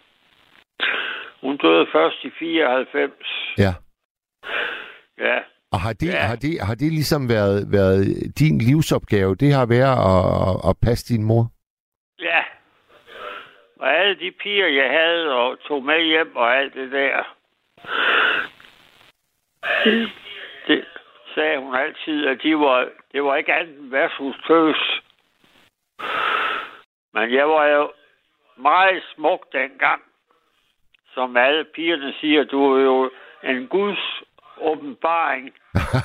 [1.46, 3.12] Hun døde først i 94.
[3.58, 3.74] Ja.
[5.18, 5.40] Ja,
[5.72, 6.18] Og har det, Ja.
[6.20, 8.04] har det, har det ligesom været, været
[8.40, 9.36] din livsopgave?
[9.36, 11.44] Det har været at, at, passe din mor?
[12.20, 12.42] ja.
[13.80, 17.24] Og alle de piger, jeg havde og tog med hjem og alt det der.
[20.68, 20.86] Det
[21.36, 25.02] sagde hun altid, at de var, det var ikke andet end værtshus tøs.
[27.14, 27.92] Men jeg var jo
[28.58, 30.02] meget smuk dengang.
[31.16, 33.12] Som alle pigerne siger, du er jo
[33.44, 34.24] en Guds
[34.62, 35.50] åbenbaring.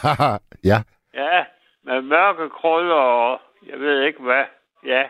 [0.70, 0.78] ja.
[1.14, 1.44] Ja,
[1.84, 4.44] med mørke krøller og jeg ved ikke hvad.
[4.86, 5.02] Ja,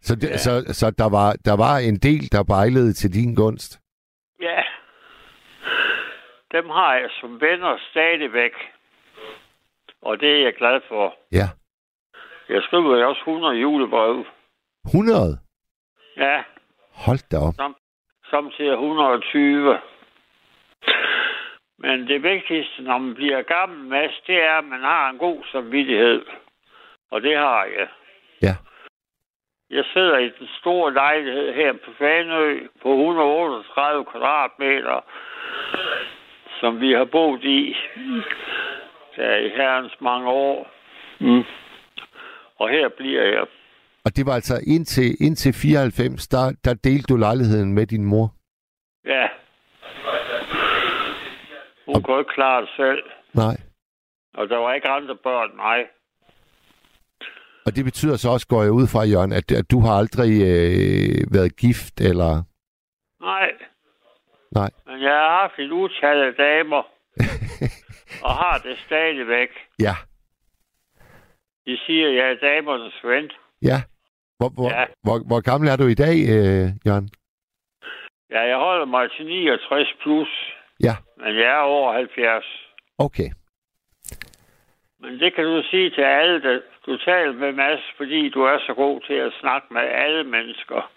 [0.00, 0.36] Så, det, ja.
[0.36, 3.80] så, så der, var, der var en del, der bejlede til din gunst?
[4.40, 4.62] ja.
[6.52, 8.52] Dem har jeg som venner stadigvæk.
[10.02, 11.14] Og det er jeg glad for.
[11.32, 11.48] Ja.
[12.48, 14.24] Jeg skriver jo også 100 julebrev.
[14.86, 15.38] 100?
[16.16, 16.42] Ja,
[16.94, 17.54] Hold da op.
[18.30, 19.78] samtidig 120.
[21.78, 25.44] Men det vigtigste, når man bliver gammel, Mads, det er, at man har en god
[25.52, 26.24] samvittighed.
[27.10, 27.88] Og det har jeg.
[28.42, 28.54] Ja.
[29.70, 35.00] Jeg sidder i den store lejlighed her på Fanø på 138 kvadratmeter,
[36.60, 37.76] som vi har boet i
[39.16, 40.70] der i herrens mange år.
[41.20, 41.44] Mm.
[42.58, 43.46] Og her bliver jeg.
[44.06, 48.26] Og det var altså indtil, indtil 94, der, der delte du lejligheden med din mor?
[49.04, 49.28] Ja.
[51.86, 53.02] Hun kunne ikke klare det selv.
[53.34, 53.56] Nej.
[54.34, 55.78] Og der var ikke andre børn mig.
[57.66, 60.32] Og det betyder så også, går jeg ud fra, Jørgen, at, at du har aldrig
[60.50, 62.32] øh, været gift, eller...
[63.20, 63.48] Nej.
[64.52, 64.70] Nej.
[64.86, 66.82] Men jeg har haft et utal af damer.
[68.26, 69.50] og har det stadigvæk.
[69.80, 69.94] Ja.
[71.66, 73.30] De siger, at jeg er damernes ven.
[73.62, 73.82] Ja.
[74.38, 74.84] Hvor, hvor, Ja.
[75.04, 77.08] hvor, hvor gammel er du i dag, øh, Jørgen?
[78.30, 80.28] Ja, jeg holder mig til 69 plus.
[80.82, 80.94] Ja.
[81.16, 82.44] Men jeg er over 70.
[82.98, 83.30] Okay.
[85.00, 88.58] Men det kan du sige til alle, der du taler med Mads, fordi du er
[88.66, 90.90] så god til at snakke med alle mennesker.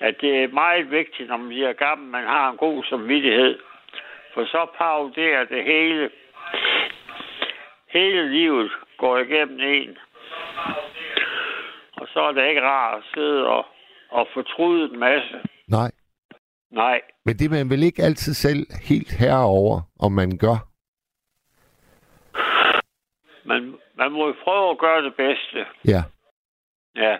[0.00, 3.58] At det er meget vigtigt, når man bliver gammel, man har en god samvittighed.
[4.34, 6.10] For så pauderer det hele.
[7.92, 9.98] Hele livet går igennem en.
[11.96, 13.64] Og så er det ikke rart at sidde og,
[14.10, 15.36] og fortryde en masse.
[15.68, 15.90] Nej.
[16.70, 20.56] Nej, Men det er man vel ikke altid selv helt herover, om man gør.
[23.44, 25.58] men man må jo prøve at gøre det bedste.
[25.84, 26.02] Ja.
[26.96, 27.16] Ja.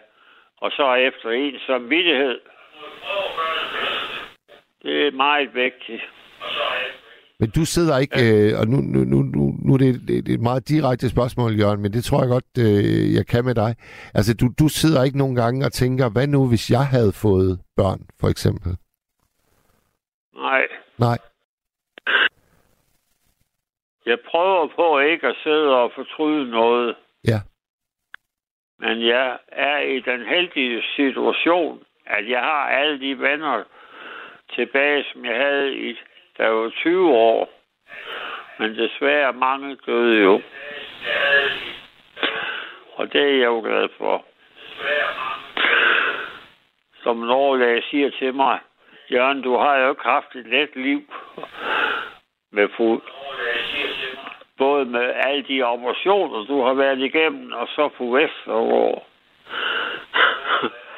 [0.60, 2.40] Og så efter en samvittighed.
[4.82, 6.02] Det er meget vigtigt.
[7.40, 9.88] Men du sidder ikke, øh, og nu, nu, nu, nu, nu er det
[10.18, 13.54] et, et meget direkte spørgsmål, Jørgen, men det tror jeg godt, øh, jeg kan med
[13.54, 13.72] dig.
[14.14, 17.52] Altså, du, du sidder ikke nogen gange og tænker, hvad nu, hvis jeg havde fået
[17.76, 18.72] børn, for eksempel?
[20.34, 20.62] Nej.
[20.98, 21.18] Nej.
[24.06, 26.96] Jeg prøver på ikke at sidde og fortryde noget.
[27.28, 27.40] Ja.
[28.78, 33.64] Men jeg er i den heldige situation, at jeg har alle de venner
[34.54, 35.92] tilbage, som jeg havde i,
[36.38, 37.48] da jeg var 20 år.
[38.58, 40.42] Men desværre mange døde jo.
[42.94, 44.24] Og det er jeg jo glad for.
[47.02, 48.58] Som en overlæge siger til mig,
[49.12, 51.02] Jørgen, du har jo ikke haft et let liv
[52.52, 53.00] med fod.
[54.58, 59.06] Både med alle de operationer, du har været igennem, og så på Vestergaard.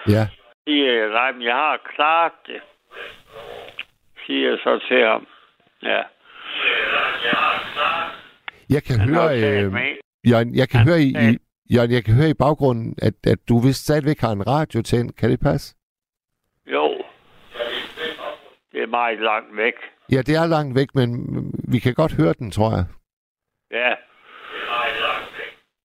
[0.08, 0.26] Ja.
[0.66, 2.60] siger jeg, nej, men jeg har klaret det.
[4.26, 5.26] Siger jeg så til ham.
[5.82, 6.02] Ja.
[8.70, 9.72] Jeg kan Han høre, øh.
[10.30, 11.38] Jørgen, jeg kan Han høre i, i,
[11.74, 15.16] Jørgen, jeg kan høre i baggrunden, at, at du vist stadigvæk har en radio tændt.
[15.16, 15.74] Kan det passe?
[16.66, 17.02] Jo.
[18.72, 19.74] Det er meget langt væk.
[20.12, 21.08] Ja, det er langt væk, men
[21.72, 22.84] vi kan godt høre den, tror jeg.
[23.70, 23.94] Ja.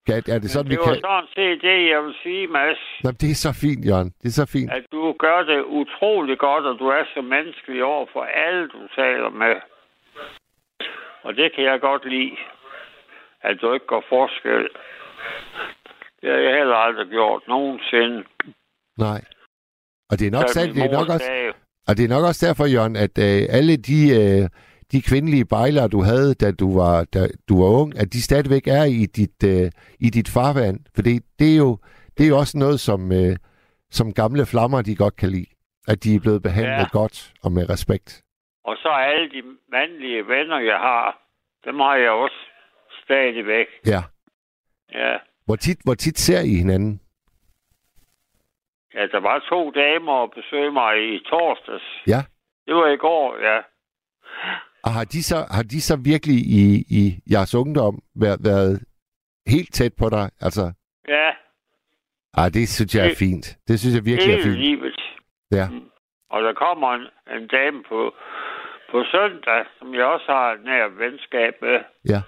[0.07, 1.01] Kan, er det sådan, vi det var kan...
[1.01, 2.81] sådan set det, jeg vil sige, Mads.
[3.03, 4.09] Nå, det er så fint, Jørgen.
[4.21, 4.71] Det er så fint.
[4.71, 8.79] At du gør det utrolig godt, og du er så menneskelig over for alle, du
[8.95, 9.55] taler med.
[11.23, 12.35] Og det kan jeg godt lide.
[13.43, 14.63] At du ikke går forskel.
[16.21, 18.23] Det har jeg heller aldrig gjort nogensinde.
[18.97, 19.21] Nej.
[20.09, 21.53] Og det er nok, sandt, det er nok også,
[21.87, 24.49] og det er nok også derfor, Jørgen, at øh, alle de, øh,
[24.91, 27.19] de kvindelige bejlere, du havde, da du var, da
[27.49, 30.79] du var ung, at de stadigvæk er i dit, øh, i dit farvand.
[30.95, 31.01] For
[31.39, 31.77] det er jo,
[32.17, 33.35] det er jo også noget, som, øh,
[33.91, 35.49] som gamle flammer, de godt kan lide.
[35.87, 36.97] At de er blevet behandlet Ja.
[36.99, 38.21] godt og med respekt.
[38.65, 39.41] Og så alle de
[39.71, 41.03] mandlige venner, jeg har,
[41.65, 42.39] dem har jeg også
[43.03, 43.67] stadigvæk.
[43.85, 44.01] Ja.
[44.93, 45.17] Ja.
[45.45, 46.99] Hvor tit, hvor tit ser I hinanden?
[48.93, 51.83] Ja, der var to damer og besøgte mig i torsdags.
[52.07, 52.21] Ja.
[52.67, 53.57] Det var i går, ja.
[54.83, 56.63] Og har de så, har de så virkelig i,
[56.99, 58.83] i jeres ungdom været, været
[59.47, 60.29] helt tæt på dig?
[60.41, 60.73] Altså,
[61.07, 61.29] Ja,
[62.33, 63.45] ah, det synes jeg er fint.
[63.67, 64.55] Det synes jeg virkelig er fint.
[64.55, 65.01] livet.
[65.51, 65.69] Ja.
[65.69, 65.89] Mm.
[66.29, 67.05] Og der kommer en,
[67.37, 68.13] en dame på,
[68.91, 71.77] på søndag, som jeg også har et nær venskab med.
[72.09, 72.21] Ja.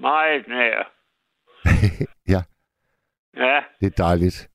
[0.00, 0.90] Meget nær.
[2.34, 2.40] ja,
[3.36, 4.48] Ja, det er dejligt.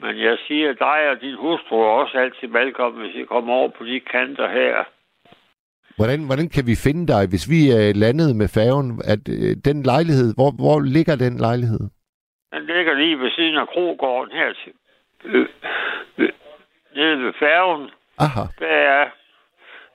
[0.00, 3.68] men jeg siger, dig og din hustru er også altid velkommen, hvis I kommer over
[3.78, 4.84] på de kanter her.
[5.96, 9.02] Hvordan, hvordan kan vi finde dig, hvis vi er landet med færgen?
[9.12, 11.80] At, øh, den lejlighed, hvor, hvor ligger den lejlighed?
[12.52, 14.72] Den ligger lige ved siden af Krogården her til,
[15.24, 15.46] øh,
[16.18, 16.32] øh,
[16.94, 17.90] nede ved færgen.
[18.18, 19.10] Aha, Der er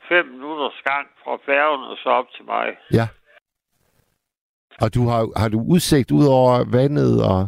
[0.09, 2.67] fem minutters gang fra færgen og så op til mig.
[2.93, 3.07] ja.
[4.81, 7.47] Og du har, har du udsigt ud over vandet og...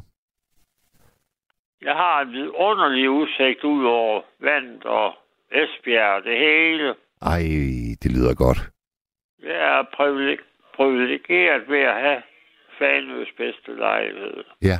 [1.81, 5.13] Jeg har en vidunderlig udsigt ud over vandet og
[5.51, 6.95] Esbjerg og det hele.
[7.21, 7.43] Ej,
[8.03, 8.59] det lyder godt.
[9.43, 12.21] Jeg er privileg- privilegeret ved at have
[12.79, 14.43] Fanøs bedste lejlighed.
[14.61, 14.79] Ja.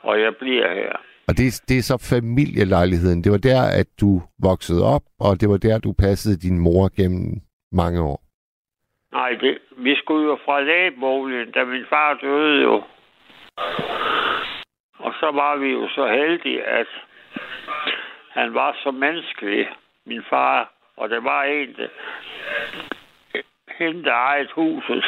[0.00, 0.92] Og jeg bliver her.
[1.28, 3.24] Og det, det er så familielejligheden.
[3.24, 6.96] Det var der, at du voksede op, og det var der, du passede din mor
[6.96, 7.40] gennem
[7.72, 8.22] mange år.
[9.12, 12.82] Nej, det, vi skulle jo fra lægeboligen, da min far døde jo.
[14.98, 16.86] Og så var vi jo så heldige, at
[18.30, 19.68] han var så menneskelig,
[20.04, 20.72] min far.
[20.96, 21.88] Og det var en, der,
[23.78, 25.04] hende, der ejede huset.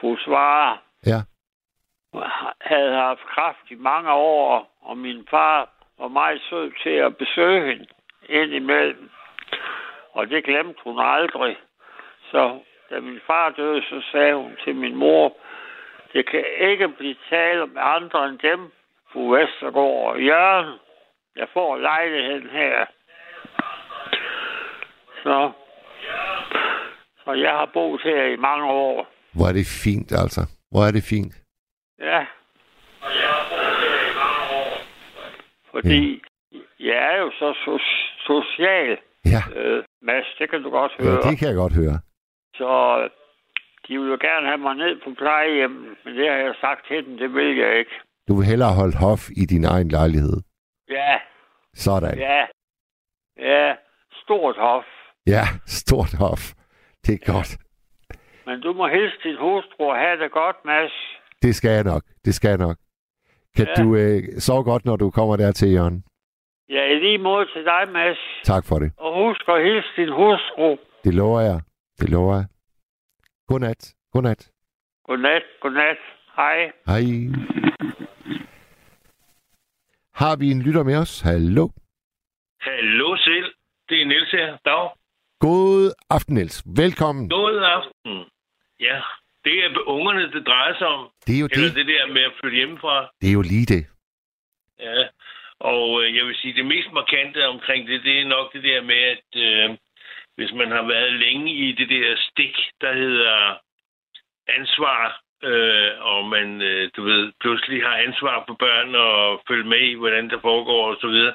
[0.00, 1.20] Fru Svare Ja.
[2.60, 5.68] havde haft kraft i mange år, og min far
[5.98, 7.86] var meget sød til at besøge hende
[8.28, 9.10] indimellem.
[10.12, 11.56] Og det glemte hun aldrig.
[12.30, 12.58] Så
[12.90, 15.36] da min far døde, så sagde hun til min mor,
[16.12, 18.72] det kan ikke blive tale med andre end dem,
[19.12, 20.78] fru Vestergaard og Jørgen.
[21.36, 22.86] Jeg får lejligheden her.
[25.22, 25.52] Så,
[27.24, 29.08] så jeg har boet her i mange år.
[29.34, 30.40] Hvor er det fint, altså.
[30.70, 31.34] Hvor er det fint.
[32.00, 32.26] Ja.
[35.70, 36.22] Fordi
[36.80, 41.22] jeg er jo så so- social, Ja, øh, Mads, det kan du godt ja, høre.
[41.22, 41.98] det kan jeg godt høre.
[42.58, 42.68] Så
[43.88, 45.70] de vil jo gerne have mig ned på plejehjem,
[46.04, 47.90] men det har jeg sagt til dem, det vil jeg ikke.
[48.28, 50.36] Du vil hellere holde hof i din egen lejlighed.
[50.90, 51.18] Ja,
[51.74, 52.18] Sådan.
[52.18, 52.46] ja,
[53.38, 53.74] ja,
[54.24, 54.84] stort hof.
[55.26, 56.42] Ja, stort hof.
[57.06, 57.50] Det er godt.
[58.46, 60.92] Men du må hilse din hustru og have det godt, Mads.
[61.42, 62.02] Det skal jeg nok.
[62.24, 62.76] Det skal jeg nok.
[63.56, 63.82] Kan Ja.
[63.82, 66.04] du øh, sove godt, når du kommer der til, Jørgen?
[66.68, 68.18] Ja, i lige måde til dig, Mads.
[68.44, 68.92] Tak for det.
[68.98, 70.76] Og husk at hilse din hustru.
[71.04, 71.60] Det lover jeg.
[72.00, 72.46] Det lover jeg.
[73.48, 73.94] Godnat.
[74.12, 74.50] Godnat.
[75.04, 75.98] Godnat, godnat.
[76.36, 76.72] Hej.
[76.86, 77.02] Hej.
[80.14, 81.20] Har vi en lytter med os?
[81.20, 81.68] Hallo.
[82.60, 83.48] Hallo selv.
[83.88, 84.56] Det er Niels her.
[84.64, 84.90] Dag.
[85.40, 86.62] God aften, Niels.
[86.82, 87.28] Velkommen.
[87.28, 88.16] God aften.
[88.80, 89.00] Ja,
[89.44, 91.10] det er ungerne, det drejer sig om.
[91.26, 91.76] Det er jo Eller det.
[91.76, 93.10] det der med at flytte hjemmefra.
[93.20, 93.82] Det er jo lige det.
[94.78, 94.98] Ja.
[95.60, 98.80] Og øh, jeg vil sige, det mest markante omkring det, det er nok det der
[98.82, 99.76] med, at øh,
[100.38, 103.58] hvis man har været længe i det der stik, der hedder
[104.58, 105.20] ansvar,
[105.50, 109.94] øh, og man, øh, du ved, pludselig har ansvar for børn og følge med i,
[109.94, 111.34] hvordan det foregår og så videre,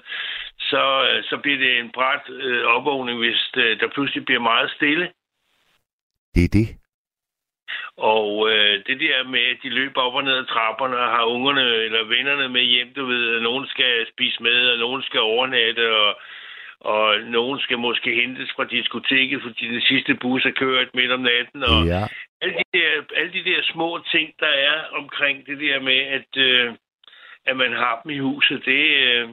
[0.59, 4.71] så, øh, så bliver det en bræt øh, opvågning, hvis øh, der pludselig bliver meget
[4.71, 5.05] stille.
[6.35, 6.67] Det er det.
[7.97, 11.23] Og øh, det der med, at de løber op og ned ad trapperne og har
[11.23, 15.19] ungerne eller vennerne med hjem, du ved, at nogen skal spise med, og nogen skal
[15.19, 16.21] overnatte, og,
[16.83, 17.05] og
[17.37, 21.63] nogen skal måske hentes fra diskoteket, fordi den sidste bus er kørt midt om natten,
[21.63, 22.03] og Ja.
[22.41, 26.31] alle de, der, alle de der små ting, der er omkring det der med, at,
[26.47, 26.73] øh,
[27.49, 29.29] at man har dem i huset, det, øh,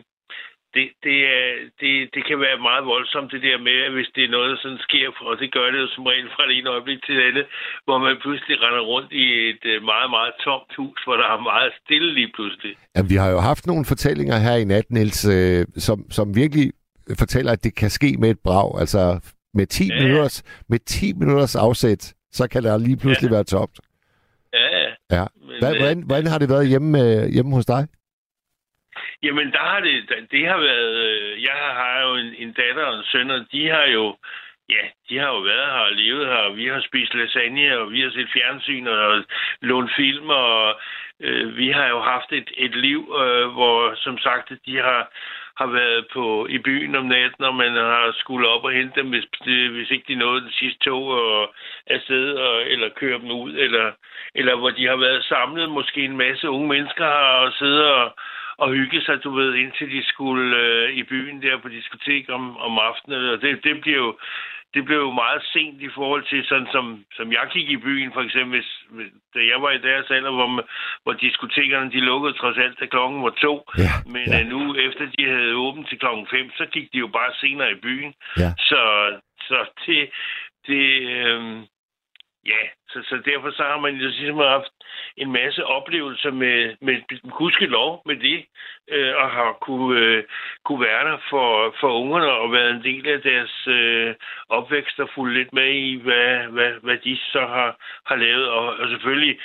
[0.74, 1.46] det, det, er,
[1.80, 4.56] det, det kan være meget voldsomt, det der med, at hvis det er noget, der
[4.62, 7.24] sådan sker, og det gør det jo som regel fra det ene øjeblik til det
[7.30, 7.46] andet,
[7.84, 11.40] hvor man pludselig render rundt i et øh, meget, meget tomt hus, hvor der er
[11.52, 12.72] meget stille lige pludselig.
[12.96, 16.66] Ja, vi har jo haft nogle fortællinger her i nat, Niels, øh, som, som virkelig
[17.18, 18.80] fortæller, at det kan ske med et brag.
[18.80, 19.20] Altså
[19.54, 20.02] med 10, Ja.
[20.02, 23.34] minutters, med 10 minutters afsæt, så kan der lige pludselig ja.
[23.36, 23.80] være tomt.
[24.52, 24.68] Ja,
[25.16, 25.24] ja.
[25.60, 27.82] Hvad, øh, hvordan, hvordan har det været hjemme, øh, hjemme hos dig?
[29.22, 29.96] Jamen, der har det,
[30.30, 33.68] det har været, øh, jeg har jo en, en datter og en søn, og de
[33.68, 34.16] har jo,
[34.68, 37.92] ja, de har jo været her og levet her, og vi har spist lasagne, og
[37.92, 39.24] vi har set fjernsyn og
[39.62, 40.80] lånt film, og
[41.20, 45.00] øh, vi har jo haft et, et liv, øh, hvor som sagt, de har,
[45.60, 49.08] har været på i byen om natten, og man har skulle op og hente dem,
[49.08, 49.26] hvis,
[49.74, 51.54] hvis ikke de nåede det sidste tog og
[51.86, 53.92] afsted, og, eller køre dem ud, eller,
[54.34, 58.16] eller hvor de har været samlet, måske en masse unge mennesker har og siddet og,
[58.56, 62.56] og hygge sig, du ved, indtil de skulle øh, i byen der på diskotek om,
[62.56, 63.28] om aftenen.
[63.28, 64.18] Og det, det bliver jo
[64.74, 68.12] det blev jo meget sent i forhold til sådan, som, som jeg gik i byen,
[68.12, 68.70] for eksempel, hvis,
[69.34, 70.50] da jeg var i deres alder, hvor,
[71.02, 73.54] hvor diskotekerne, de lukkede trods alt, da klokken var to.
[73.78, 74.38] Ja, Men ja.
[74.38, 74.44] ja.
[74.52, 77.82] nu, efter de havde åbent til klokken fem, så gik de jo bare senere i
[77.86, 78.14] byen.
[78.36, 78.50] Ja.
[78.58, 78.80] Så,
[79.48, 80.10] så det,
[80.66, 81.62] det, øh,
[82.46, 84.72] ja, så, så derfor så har man jo ligesom haft
[85.16, 88.46] en masse oplevelser med, med lov med det,
[88.88, 90.24] øh, og har kunne, øh,
[90.64, 94.14] kunne være der for, for ungerne og været en del af deres øh,
[94.48, 97.76] opvækst og fulgt lidt med i, hvad, hvad, hvad de så har,
[98.06, 98.48] har lavet.
[98.48, 99.38] Og, og selvfølgelig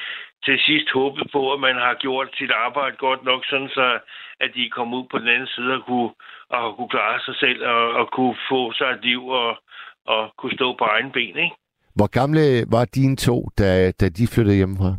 [0.45, 3.99] til sidst håbet på, at man har gjort sit arbejde godt nok, sådan så
[4.39, 6.11] at de kom ud på den anden side og kunne,
[6.49, 9.57] og kunne klare sig selv og, og kunne få sig et liv og,
[10.05, 11.55] og kunne stå på egen ben, ikke?
[11.95, 14.91] Hvor gamle var dine to, da, da de flyttede hjemmefra?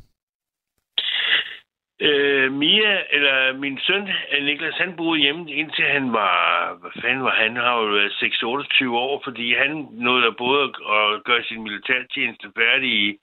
[2.00, 7.24] Øh, Mia, eller min søn, øh, Niklas, han boede hjemme indtil han var, hvad fanden
[7.24, 10.62] var han, har jo været 6-28 år, fordi han nåede at både
[10.98, 13.18] at gøre sin militærtjeneste færdig i,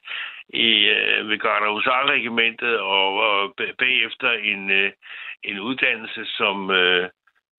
[0.50, 4.92] i øh, ved Gardehusar-regimentet og, og bagefter en, øh,
[5.44, 7.10] en uddannelse som øh,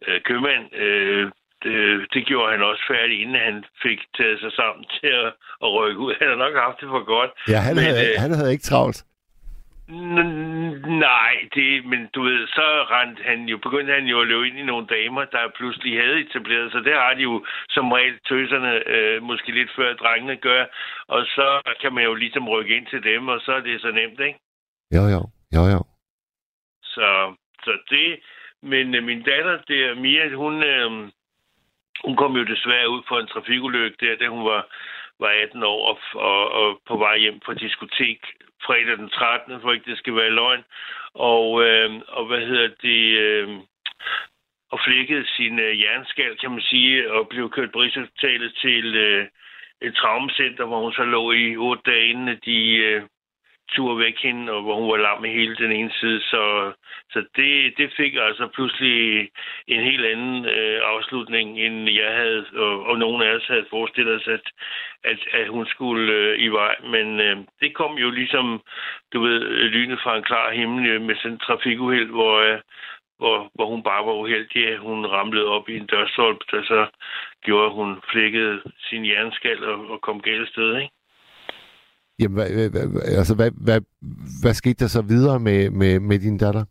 [0.08, 1.30] øh købmand øh,
[1.64, 1.76] det,
[2.14, 5.30] det gjorde han også færdig, inden han fik taget sig sammen til at,
[5.64, 6.14] at rykke ud.
[6.18, 7.30] Han har nok haft det for godt.
[7.48, 9.04] Ja, han, men, havde, øh, han havde ikke travlt.
[11.06, 14.58] Nej, det, men du ved, så rent han jo, begyndte han jo at løbe ind
[14.58, 16.84] i nogle damer, der pludselig havde etableret sig.
[16.84, 20.64] Det har de jo som regel tøserne øh, måske lidt før drengene gør.
[21.08, 23.90] Og så kan man jo ligesom rykke ind til dem, og så er det så
[23.90, 24.38] nemt, ikke?
[24.96, 25.20] Jo, jo.
[25.56, 25.80] Jo, jo.
[26.82, 27.34] Så,
[27.64, 28.20] så det...
[28.62, 30.62] Men øh, min datter, der, Mia, hun...
[30.62, 30.90] Øh,
[32.04, 34.66] hun kom jo desværre ud for en trafikulykke der, da hun var,
[35.20, 38.20] var 18 år og, og, og på vej hjem fra diskotek
[38.66, 40.64] fredag den 13., for ikke det skal være løgn.
[41.14, 43.18] Og, øh, og hvad hedder det...
[43.18, 43.48] Øh,
[44.72, 49.26] og flækkede sin øh, jernskal, kan man sige, og blev kørt på Rigshospitalet til øh,
[49.82, 53.02] et traumacenter, hvor hun så lå i otte dage, inden de, øh,
[53.72, 56.20] tur væk hende, og hvor hun var lam med hele den ene side.
[56.20, 56.72] Så,
[57.12, 59.28] så det, det fik altså pludselig
[59.68, 64.14] en helt anden øh, afslutning, end jeg havde, og, og nogen af os havde forestillet
[64.14, 64.46] os, at,
[65.04, 66.76] at, at hun skulle øh, i vej.
[66.84, 68.62] Men øh, det kom jo ligesom,
[69.12, 69.40] du ved,
[69.76, 72.58] lynet fra en klar himmel øh, med sådan en trafikuheld, hvor, øh,
[73.18, 76.86] hvor, hvor hun bare var uheldig, at hun ramlede op i en dørstolp, der så
[77.44, 80.93] gjorde, at hun flækkede sin jernskal og, og kom galt sted, ikke?
[82.20, 82.86] Jamen, hvad, hvad,
[83.20, 83.80] altså, hvad, hvad,
[84.42, 86.64] hvad skete der så videre med, med, med din datter?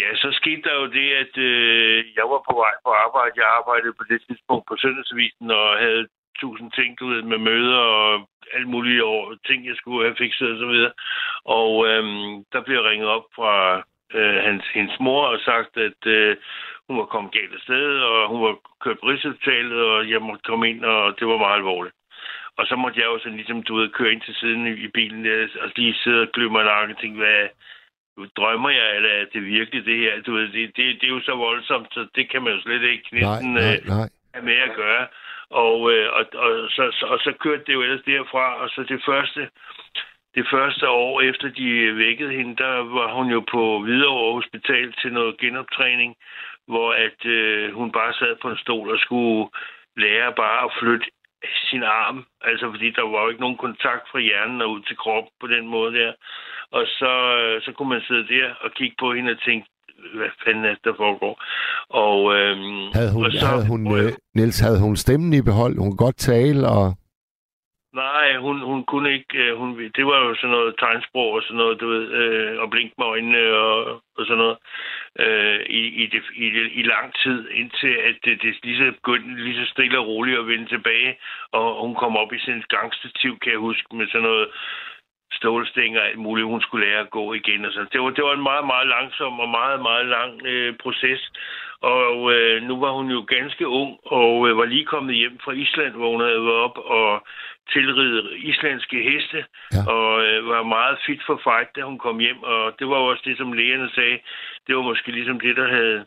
[0.00, 3.40] Ja, så skete der jo det, at øh, jeg var på vej på arbejde.
[3.42, 6.06] Jeg arbejdede på det tidspunkt på Søndagsavisen og havde
[6.40, 10.50] tusind ting, du ved, med møder og alt muligt over ting, jeg skulle have fikset
[10.52, 10.92] og så videre.
[11.44, 13.54] Og øhm, der blev ringet op fra
[14.14, 16.36] øh, hans, hendes mor og sagt, at øh,
[16.88, 18.54] hun var kommet galt af sted, og hun var
[18.84, 21.94] kørt på Rigshospitalet, og jeg måtte komme ind, og det var meget alvorligt.
[22.60, 25.24] Og så måtte jeg jo sådan ligesom, du ved, køre ind til siden i, bilen
[25.24, 27.48] der, og lige sidde og klø mig nakken og tænke, hvad,
[28.36, 30.22] drømmer jeg, eller er det virkelig det her?
[30.22, 32.82] Du ved, det, det, det er jo så voldsomt, så det kan man jo slet
[32.82, 34.08] ikke næsten nej, nej, nej.
[34.34, 35.06] have med at gøre.
[35.50, 38.82] Og, øh, og, og, så, så, og så kørte det jo ellers derfra, og så
[38.82, 39.48] det første,
[40.34, 45.12] det første år efter de vækkede hende, der var hun jo på Hvidovre Hospital til
[45.12, 46.16] noget genoptræning,
[46.66, 49.50] hvor at øh, hun bare sad på en stol og skulle
[49.96, 51.06] lære bare at flytte
[51.70, 52.18] sin arm,
[52.50, 55.46] altså fordi der var jo ikke nogen kontakt fra hjernen og ud til kroppen på
[55.46, 56.12] den måde der.
[56.76, 59.66] Og så, øh, så kunne man sidde der og kigge på hende og tænke,
[60.14, 61.34] hvad fanden er der foregår?
[62.04, 65.78] Og, øhm, havde hun, og så, havde hun, øh, Niels, havde hun stemmen i behold?
[65.78, 66.86] Hun kunne godt tale og...
[67.94, 69.38] Nej, hun, hun kunne ikke.
[69.38, 72.70] Øh, hun, det var jo sådan noget tegnsprog og sådan noget, du ved, øh, og
[72.70, 74.56] blink med øjnene og, og sådan noget
[75.18, 76.46] øh, i, i, det, i,
[76.80, 80.38] i lang tid, indtil at det, det lige så begyndte lige så stille og roligt
[80.38, 81.18] at vende tilbage,
[81.52, 84.48] og hun kom op i sin gangstativ, kan jeg huske, med sådan noget
[85.32, 87.64] stålsting og alt muligt, hun skulle lære at gå igen.
[87.64, 87.86] Og så.
[87.92, 91.32] Det, var, det var en meget, meget langsom og meget, meget lang øh, proces.
[91.82, 95.52] Og øh, nu var hun jo ganske ung og øh, var lige kommet hjem fra
[95.52, 97.26] Island, hvor hun havde været op og
[97.72, 99.82] tilride islandske heste, ja.
[99.94, 102.42] og øh, var meget fit for fight, da hun kom hjem.
[102.42, 104.18] Og det var også det, som lægerne sagde.
[104.66, 106.04] Det var måske ligesom det, der havde,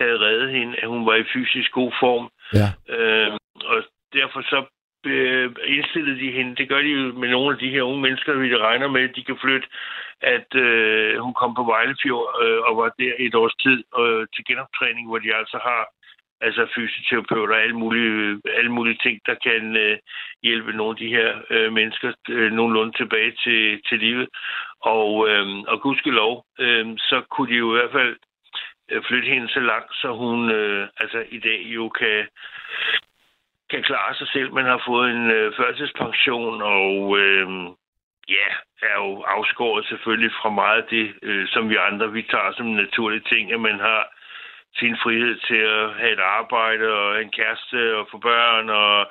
[0.00, 2.26] havde reddet hende, at hun var i fysisk god form.
[2.58, 2.68] Ja.
[2.94, 3.32] Øh,
[3.64, 3.78] og
[4.12, 4.64] derfor så
[5.06, 6.56] øh, indstillede de hende.
[6.56, 9.16] Det gør de jo med nogle af de her unge mennesker, vi regner med, at
[9.16, 9.68] de kan flytte,
[10.20, 14.44] at øh, hun kom på Vejlefjord øh, og var der et års tid øh, til
[14.48, 15.82] genoptræning, hvor de altså har
[16.46, 19.98] altså fysioterapeuter og alle mulige, alle mulige ting, der kan øh,
[20.42, 24.28] hjælpe nogle af de her øh, mennesker øh, nogenlunde tilbage til, til livet.
[24.80, 28.16] Og, øh, og gudskelov, øh, så kunne de jo i hvert fald
[28.90, 32.28] øh, flytte hende så langt, så hun øh, altså i dag jo kan
[33.70, 34.52] kan klare sig selv.
[34.52, 37.48] Man har fået en øh, førtidspension, og øh,
[38.28, 38.48] ja,
[38.82, 42.66] er jo afskåret selvfølgelig fra meget af det, øh, som vi andre vi tager som
[42.66, 44.02] naturlige ting, at man har
[44.80, 49.10] sin frihed til at have et arbejde og en kæreste og få børn og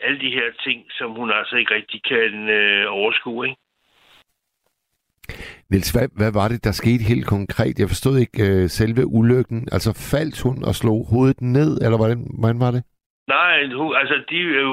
[0.00, 3.46] alle de her ting, som hun altså ikke rigtig kan øh, overskue.
[3.46, 3.60] Ikke?
[5.70, 7.78] Niels, hvad, hvad var det, der skete helt konkret?
[7.78, 9.68] Jeg forstod ikke øh, selve ulykken.
[9.72, 12.82] Altså faldt hun og slog hovedet ned, eller hvordan, hvordan var det?
[13.28, 14.68] Nej, hun, altså de, øh,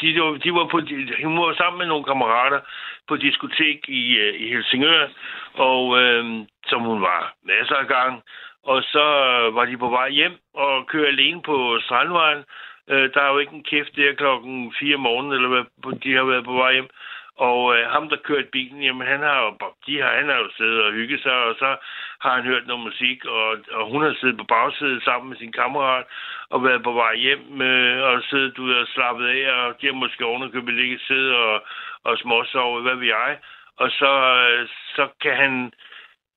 [0.00, 0.78] de, de, de var på,
[1.24, 2.60] hun var sammen med nogle kammerater
[3.08, 5.08] på diskotek i, øh, i Helsingør,
[5.54, 6.24] og øh,
[6.66, 8.22] som hun var masser af gang.
[8.64, 12.44] Og så øh, var de på vej hjem og kørte alene på Strandvejen.
[12.88, 15.64] Øh, der er jo ikke en kæft der klokken 4 om morgenen, eller hvad,
[16.04, 16.88] de har været på vej hjem.
[17.36, 19.50] Og øh, ham, der kørte bilen, jamen han har jo,
[19.86, 21.76] de har, han har jo siddet og hygget sig, og så
[22.20, 25.52] har han hørt noget musik, og, og hun har siddet på bagsædet sammen med sin
[25.52, 26.04] kammerat,
[26.50, 29.92] og været på vej hjem, øh, og siddet ud og slappet af, og de har
[29.92, 31.64] måske ovenikøbet ligget siddet og,
[32.04, 33.38] og småsovet, hvad ved jeg.
[33.76, 34.12] Og så,
[34.50, 35.72] øh, så kan han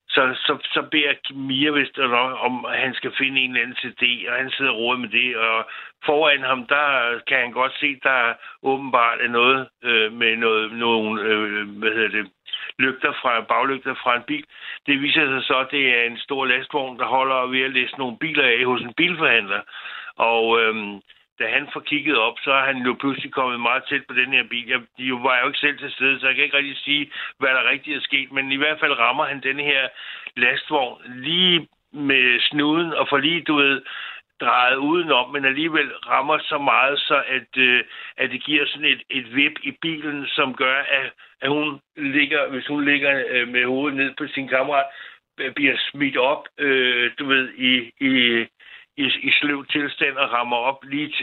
[0.09, 3.77] så, så, så beder Mia vist nok, om at han skal finde en eller anden
[3.81, 5.69] CD, og han sidder og med det, og
[6.05, 8.33] foran ham, der kan han godt se, der
[8.63, 12.31] åbenbart er noget øh, med noget, nogle, øh, hvad hedder det,
[12.79, 14.45] lygter fra, baglygter fra en bil.
[14.87, 17.97] Det viser sig så, at det er en stor lastvogn, der holder ved at læse
[17.97, 19.61] nogle biler af hos en bilforhandler.
[20.15, 21.01] Og øhm,
[21.39, 24.33] da han får kigget op, så er han jo pludselig kommet meget tæt på den
[24.33, 24.67] her bil.
[24.67, 27.49] Jeg, de var jo ikke selv til stede, så jeg kan ikke rigtig sige, hvad
[27.49, 28.31] der rigtigt er sket.
[28.31, 29.87] Men i hvert fald rammer han den her
[30.35, 33.81] lastvogn lige med snuden, og får lige, du ved,
[34.41, 37.83] drejet udenom, men alligevel rammer så meget, så at, øh,
[38.17, 41.11] at det giver sådan et, et vip i bilen, som gør, at,
[41.41, 44.85] at hun ligger, hvis hun ligger øh, med hovedet ned på sin kammerat,
[45.39, 48.45] øh, bliver smidt op, øh, du ved, i, i,
[48.97, 51.13] i, i sløv tilstand og rammer op lige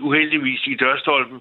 [0.00, 1.40] uheldigvis i dørstolpen,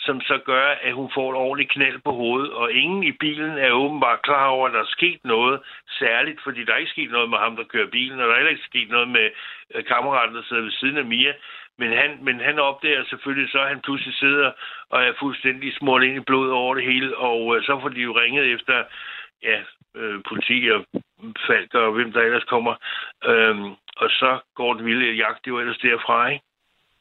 [0.00, 2.52] som så gør, at hun får et ordentligt knald på hovedet.
[2.52, 5.60] Og ingen i bilen er åbenbart klar over, at der er sket noget
[5.98, 8.38] særligt, fordi der er ikke sket noget med ham, der kører bilen, og der er
[8.38, 9.30] heller ikke sket noget med
[9.74, 11.32] øh, kammeraten, der sidder ved siden af Mia.
[11.78, 14.52] Men han, men han opdager selvfølgelig så, at han pludselig sidder
[14.90, 18.00] og er fuldstændig smurt ind i blod over det hele, og øh, så får de
[18.00, 18.84] jo ringet efter
[19.42, 19.60] ja,
[19.96, 20.80] øh, politi og
[21.46, 22.74] falker og hvem der ellers kommer.
[23.24, 26.44] Øhm, og så går den vilde jagt jo ellers derfra, ikke?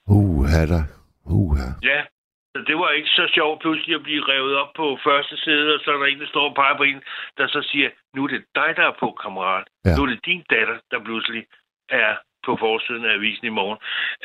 [0.08, 0.84] Uh, der.
[1.26, 2.02] Uh, Ja,
[2.54, 5.80] så det var ikke så sjovt pludselig at blive revet op på første side, og
[5.84, 7.02] så er der en, der står og peger på en,
[7.38, 9.68] der så siger, nu er det dig, der er på, kammerat.
[9.86, 9.96] Ja.
[9.96, 11.46] Nu er det din datter, der pludselig
[11.90, 12.16] er
[12.46, 13.80] på forsiden af avisen i morgen.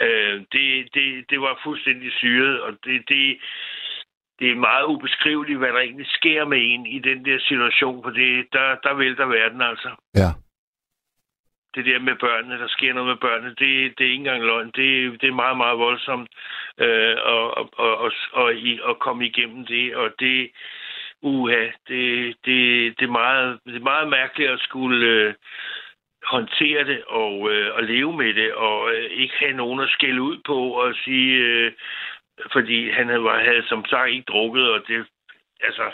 [0.04, 3.38] Øh, det, det, det var fuldstændig syret, og det, det,
[4.38, 8.10] det er meget ubeskriveligt, hvad der egentlig sker med en i den der situation, for
[8.10, 9.90] det, der, der vælter verden altså.
[10.14, 10.30] Ja.
[11.74, 14.66] Det der med børnene, der sker noget med børnene, det, det er ikke engang løgn.
[14.66, 16.30] Det, det er meget, meget voldsomt
[16.78, 18.12] øh, at, at, at,
[18.42, 20.50] at, at komme igennem det, og det,
[21.22, 22.58] uha, det, det,
[22.98, 25.34] det, er meget, det er meget mærkeligt at skulle øh,
[26.26, 30.22] håndtere det og, øh, og leve med det, og øh, ikke have nogen at skælde
[30.22, 31.72] ud på og sige, øh,
[32.52, 35.06] fordi han havde, havde som sagt ikke drukket, og det,
[35.68, 35.86] altså,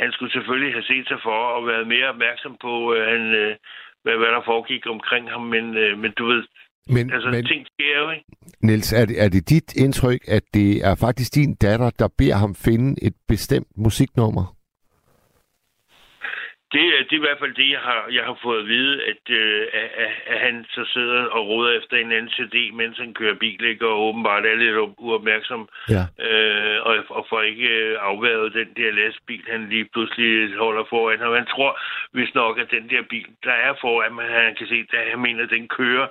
[0.00, 3.56] han skulle selvfølgelig have set sig for og været mere opmærksom på, at han, øh,
[4.02, 6.42] hvad, hvad der foregik omkring ham, men, øh, men du ved,
[6.86, 8.24] men, altså, men, ting sker jo, ikke?
[8.62, 12.36] Niels, er det, er det dit indtryk, at det er faktisk din datter, der beder
[12.36, 14.56] ham finde et bestemt musiknummer?
[16.74, 19.24] Det, det er i hvert fald det, jeg har, jeg har fået at vide, at,
[19.30, 23.34] øh, at, at han så sidder og råder efter en anden CD, mens han kører
[23.34, 23.86] bil, ikke?
[23.86, 26.04] og åbenbart er lidt uopmærksom, ja.
[26.26, 31.20] øh, og, og får ikke øh, afværet den der lastbil, han lige pludselig holder foran
[31.20, 31.32] ham.
[31.32, 31.80] Han tror
[32.12, 35.20] hvis nok, at den der bil, der er foran, men han kan se, at han
[35.20, 36.06] mener, at den kører,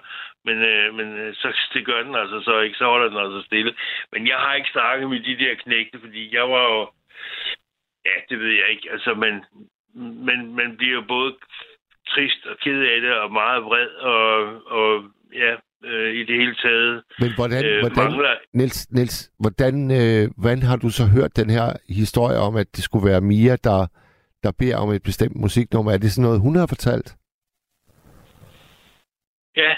[0.45, 3.41] men, øh, men øh, så det gør den altså så ikke, så holder den altså
[3.45, 3.74] stille.
[4.11, 6.89] Men jeg har ikke snakket med de der knægte, fordi jeg var jo
[8.05, 8.91] Ja, det ved jeg ikke.
[8.91, 9.45] Altså, men
[9.95, 11.35] men man bliver både
[12.07, 14.27] trist og ked af det, og meget vred, og,
[14.77, 15.51] og ja,
[15.89, 18.35] øh, i det hele taget Men hvordan, øh, hvordan mangler...
[18.53, 22.83] Niels, Niels hvordan, øh, hvordan har du så hørt den her historie om, at det
[22.83, 23.87] skulle være Mia, der,
[24.43, 25.91] der beder om et bestemt musiknummer?
[25.91, 27.15] Er det sådan noget, hun har fortalt?
[29.55, 29.73] Ja,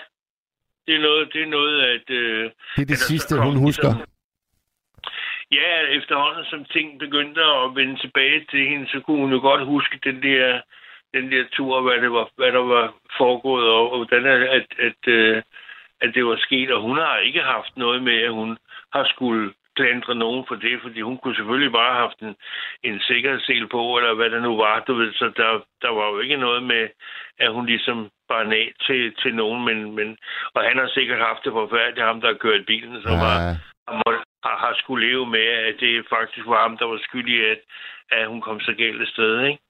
[0.86, 2.10] det er noget, det er noget at...
[2.10, 3.92] Øh, det er det sidste, hun husker?
[3.94, 4.15] Ligesom,
[5.60, 9.66] ja, efterhånden som ting begyndte at vende tilbage til hende, så kunne hun jo godt
[9.66, 10.62] huske den der,
[11.14, 14.68] den der tur, hvad, det var, hvad der var foregået, og, og hvordan at, at,
[14.88, 15.42] at, øh,
[16.02, 16.72] at det var sket.
[16.72, 18.58] Og hun har ikke haft noget med, at hun
[18.94, 22.36] har skulle klandre nogen for det, fordi hun kunne selvfølgelig bare have haft en,
[22.84, 25.50] en sikkerhedssel på, eller hvad det nu var, du ved, så der,
[25.82, 26.84] der var jo ikke noget med,
[27.40, 30.18] at hun ligesom var nag til, til nogen, men, men,
[30.54, 33.24] og han har sikkert haft det forfærdeligt, ham der har kørt bilen, som ja.
[33.26, 33.38] var,
[33.88, 37.62] har, har, har skulle leve med, at det faktisk var ham, der var skyldig, at,
[38.12, 39.62] at hun kom så galt af sted, ikke?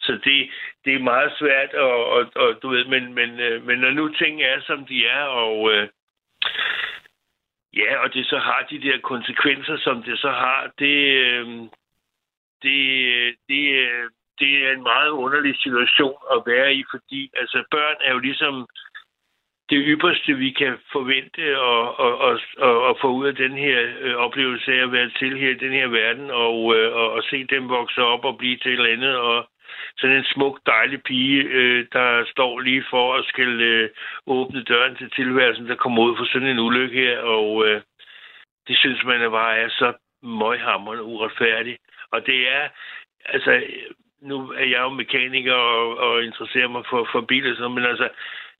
[0.00, 0.50] Så det,
[0.84, 4.08] det er meget svært, og, og, og du ved, men, men, øh, men når nu
[4.08, 5.88] ting er, som de er, og øh,
[7.76, 11.46] ja, og det så har de der konsekvenser, som det så har, det, øh,
[12.62, 12.78] det,
[13.48, 18.12] det, øh, det er en meget underlig situation at være i, fordi altså, børn er
[18.12, 18.66] jo ligesom
[19.70, 22.38] det ypperste, vi kan forvente og, og, og,
[22.88, 25.72] og, få ud af den her øh, oplevelse af at være til her i den
[25.72, 28.92] her verden, og, øh, og, og se dem vokse op og blive til et eller
[28.92, 29.48] andet, og
[29.98, 33.90] sådan en smuk, dejlig pige, øh, der står lige for at skal øh,
[34.26, 37.80] åbne døren til tilværelsen, der kommer ud for sådan en ulykke her, og øh,
[38.68, 39.92] det synes man bare er så
[40.22, 41.78] møghamrende uretfærdigt.
[42.12, 42.68] Og det er,
[43.24, 43.62] altså,
[44.22, 48.08] nu er jeg jo mekaniker og, og interesserer mig for, for biler, men altså,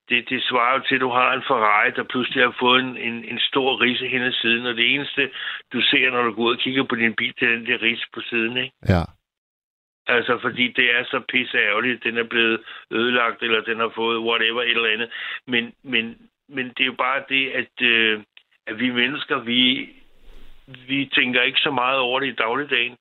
[0.08, 2.96] det, det svarer jo til, at du har en Ferrari, der pludselig har fået en,
[2.96, 5.30] en, en stor rise hen ad siden, og det eneste,
[5.72, 7.82] du ser, når du går ud og kigger på din bil, det er den der
[7.82, 8.74] rise på siden, ikke?
[8.88, 9.02] Ja.
[10.06, 14.18] Altså, fordi det er så pisse ærgerligt, den er blevet ødelagt, eller den har fået
[14.18, 15.10] whatever, et eller andet.
[15.46, 16.16] Men, men,
[16.48, 18.22] men det er jo bare det, at, øh,
[18.66, 19.88] at vi mennesker, vi,
[20.88, 22.96] vi tænker ikke så meget over det i dagligdagen,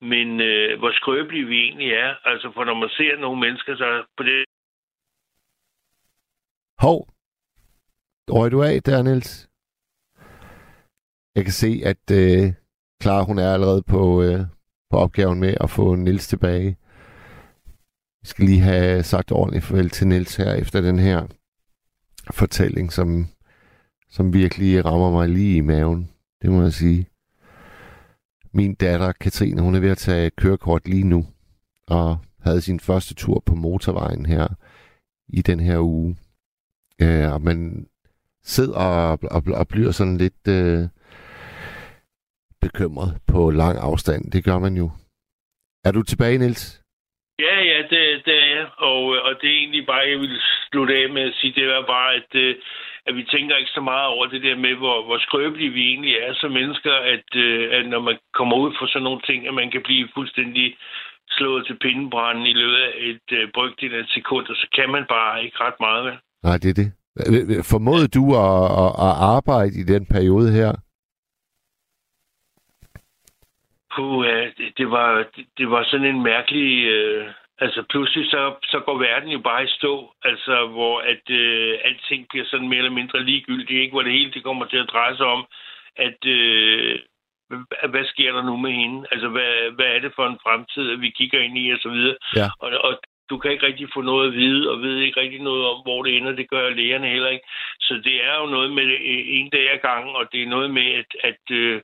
[0.00, 2.14] men øh, hvor skrøbelige vi egentlig er.
[2.24, 4.44] Altså, for når man ser nogle mennesker, så på det
[6.80, 7.08] Hov.
[8.30, 9.48] Røg du af der, Niels?
[11.34, 12.52] Jeg kan se, at øh,
[13.02, 14.40] Clara, hun er allerede på, øh,
[14.90, 16.76] på opgaven med at få Niels tilbage.
[18.22, 21.26] Vi skal lige have sagt ordentligt farvel til Niels her efter den her
[22.30, 23.26] fortælling, som,
[24.08, 26.10] som virkelig rammer mig lige i maven.
[26.42, 27.06] Det må jeg sige.
[28.52, 31.26] Min datter, Katrine, hun er ved at tage kørekort lige nu,
[31.86, 34.48] og havde sin første tur på motorvejen her
[35.28, 36.16] i den her uge.
[37.02, 37.86] Øh, og man
[38.42, 40.82] sidder og, og, og bliver sådan lidt øh,
[42.60, 44.22] bekymret på lang afstand.
[44.32, 44.90] Det gør man jo.
[45.84, 46.80] Er du tilbage, Niels?
[47.38, 48.66] Ja, ja, det, det er jeg.
[48.76, 50.40] Og, øh, og det er egentlig bare, jeg vil
[50.70, 52.54] slutte af med at sige, det er bare, at, øh,
[53.06, 56.14] at vi tænker ikke så meget over det der med, hvor, hvor skrøbelige vi egentlig
[56.14, 59.54] er som mennesker, at, øh, at når man kommer ud for sådan nogle ting, at
[59.54, 60.76] man kan blive fuldstændig
[61.30, 64.90] slået til pindebranden i løbet af et øh, brygdel af et sekund, og så kan
[64.90, 66.04] man bare ikke ret meget.
[66.04, 66.16] Vel?
[66.42, 66.92] Nej, det er det.
[67.72, 70.72] Formåede du at, at, at arbejde i den periode her?
[73.94, 74.26] Puh,
[74.78, 75.26] det, var,
[75.58, 76.86] det var sådan en mærkelig...
[76.86, 81.78] Øh, altså pludselig så, så går verden jo bare i stå, altså hvor at øh,
[81.84, 83.92] alting bliver sådan mere eller mindre ligegyldigt, ikke?
[83.92, 85.46] Hvor det hele det kommer til at dreje sig om,
[85.96, 86.98] at øh,
[87.92, 89.06] hvad sker der nu med hende?
[89.12, 91.88] Altså, hvad, hvad er det for en fremtid, at vi kigger ind i, og så
[91.88, 92.16] videre.
[92.36, 92.48] Ja.
[92.60, 92.92] Og, og
[93.30, 96.02] du kan ikke rigtig få noget at vide, og ved ikke rigtig noget om, hvor
[96.02, 96.32] det ender.
[96.32, 97.46] Det gør lægerne heller ikke.
[97.80, 100.70] Så det er jo noget med øh, en dag ad gangen, og det er noget
[100.70, 101.80] med, at, at, øh,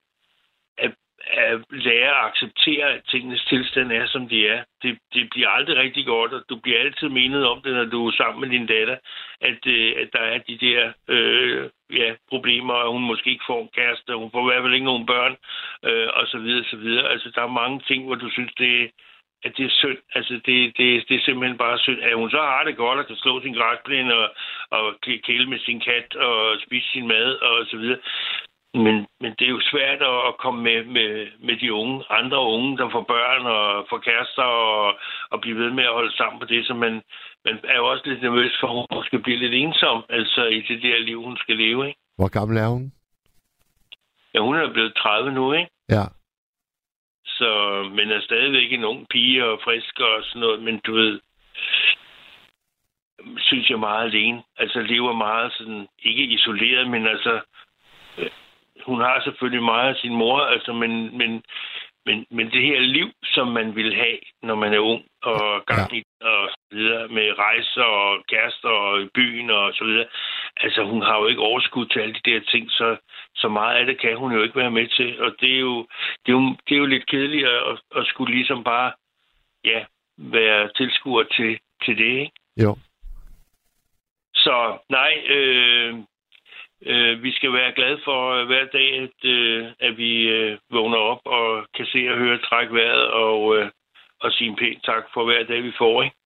[0.79, 0.93] at,
[1.27, 4.65] at lære at acceptere, at tingenes tilstand er, som de er.
[4.83, 8.07] Det, det bliver aldrig rigtig godt, og du bliver altid menet om det, når du
[8.07, 8.97] er sammen med din datter,
[9.41, 13.63] at, øh, at der er de der øh, ja, problemer, og hun måske ikke får
[13.63, 15.37] en kæreste, hun får i hvert fald ikke nogen børn,
[15.85, 17.09] øh, og så videre, så videre.
[17.09, 18.91] Altså, der er mange ting, hvor du synes, det,
[19.47, 20.01] at det er synd.
[20.19, 22.01] Altså, det, det, det er simpelthen bare synd.
[22.03, 24.29] At hun så har det godt og kan slå sin græsplæne og,
[24.77, 24.85] og
[25.27, 26.37] kæle med sin kat og
[26.67, 28.01] spise sin mad og så videre.
[28.85, 31.11] Men, men det er jo svært at komme med, med,
[31.47, 34.95] med de unge, andre unge, der får børn og får kærester og,
[35.31, 37.03] og blive ved med at holde sammen på det, så man,
[37.45, 40.61] man er jo også lidt nervøs for, at hun skal blive lidt ensom, altså i
[40.69, 42.01] det der liv, hun skal leve, ikke?
[42.19, 42.93] Hvor gammel er hun?
[44.35, 45.71] Ja, hun er blevet 30 nu, ikke?
[45.89, 46.05] Ja.
[47.39, 51.21] Så, men er stadigvæk en ung pige og frisk og sådan noget, men du ved,
[53.39, 54.43] synes jeg meget alene.
[54.59, 57.41] Altså lever meget sådan, ikke isoleret, men altså,
[58.19, 58.31] øh,
[58.87, 61.43] hun har selvfølgelig meget af sin mor, altså, men, men,
[62.07, 65.97] men, men det her liv, som man vil have, når man er ung og gang
[65.97, 70.07] i og så videre, med rejser og kærester og i byen og så videre.
[70.57, 72.97] Altså, hun har jo ikke overskud til alle de der ting, så,
[73.35, 75.21] så meget af det kan hun jo ikke være med til.
[75.21, 75.87] Og det er jo,
[76.27, 78.93] det er jo, det er jo lidt kedeligt at, at skulle ligesom bare,
[79.65, 79.85] ja,
[80.19, 82.33] være tilskuer til, til det, ikke?
[82.63, 82.77] Jo.
[84.35, 85.95] Så nej, øh,
[86.83, 90.99] øh, vi skal være glade for øh, hver dag, at, øh, at vi øh, vågner
[90.99, 93.71] op og kan se og høre træk vejret og, øh,
[94.21, 96.03] og sige en pæn tak for hver dag, vi får.
[96.03, 96.17] Ikke?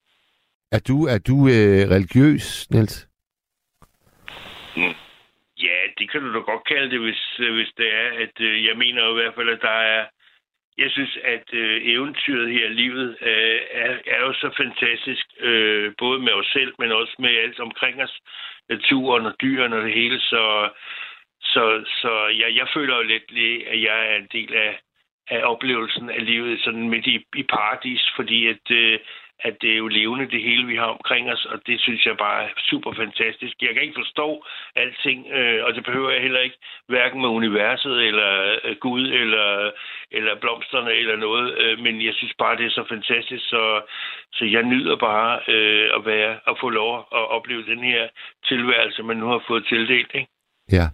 [0.73, 3.09] Er du, er du øh, religiøs, Niels?
[4.77, 4.97] Mm.
[5.67, 8.09] Ja, det kan du da godt kalde det, hvis, øh, hvis det er.
[8.25, 10.05] At, øh, jeg mener i hvert fald, at der er...
[10.83, 15.93] Jeg synes, at øh, eventyret her i livet øh, er, er jo så fantastisk, øh,
[15.99, 18.21] både med os selv, men også med alt omkring os,
[18.69, 20.21] naturen og dyrene og det hele.
[20.21, 20.69] Så,
[21.43, 23.27] så, så ja, jeg føler jo lidt,
[23.73, 24.81] at jeg er en del af,
[25.29, 28.99] af oplevelsen af livet sådan midt i, i paradis, fordi at, øh,
[29.43, 32.17] at det er jo levende, det hele, vi har omkring os, og det synes jeg
[32.17, 33.55] bare er super fantastisk.
[33.63, 34.45] Jeg kan ikke forstå
[34.77, 39.71] alting, øh, og det behøver jeg heller ikke, hverken med universet, eller øh, Gud, eller,
[40.11, 43.83] eller blomsterne, eller noget, øh, men jeg synes bare, det er så fantastisk, så,
[44.33, 48.09] så jeg nyder bare øh, at være at få lov at opleve den her
[48.49, 50.11] tilværelse, man nu har fået tildelt.
[50.15, 50.31] Ikke?
[50.73, 50.87] Ja.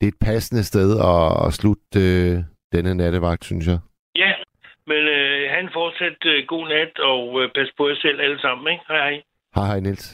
[0.00, 2.36] Det er et passende sted at, at slutte øh,
[2.72, 3.78] denne nattevagt, synes jeg.
[4.14, 4.32] Ja,
[4.90, 8.64] men øh, han fortsat øh, god nat, og øh, pas på jer selv alle sammen.
[8.72, 8.84] Ikke?
[8.88, 9.16] Hej hej.
[9.56, 10.06] Hej hej, Niels.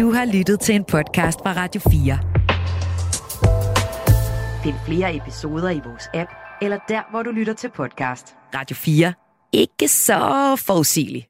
[0.00, 2.18] Du har lyttet til en podcast fra Radio 4.
[4.64, 6.30] Find flere episoder i vores app,
[6.62, 8.34] eller der, hvor du lytter til podcast.
[8.54, 9.14] Radio 4.
[9.52, 10.18] Ikke så
[10.66, 11.26] forudsigeligt.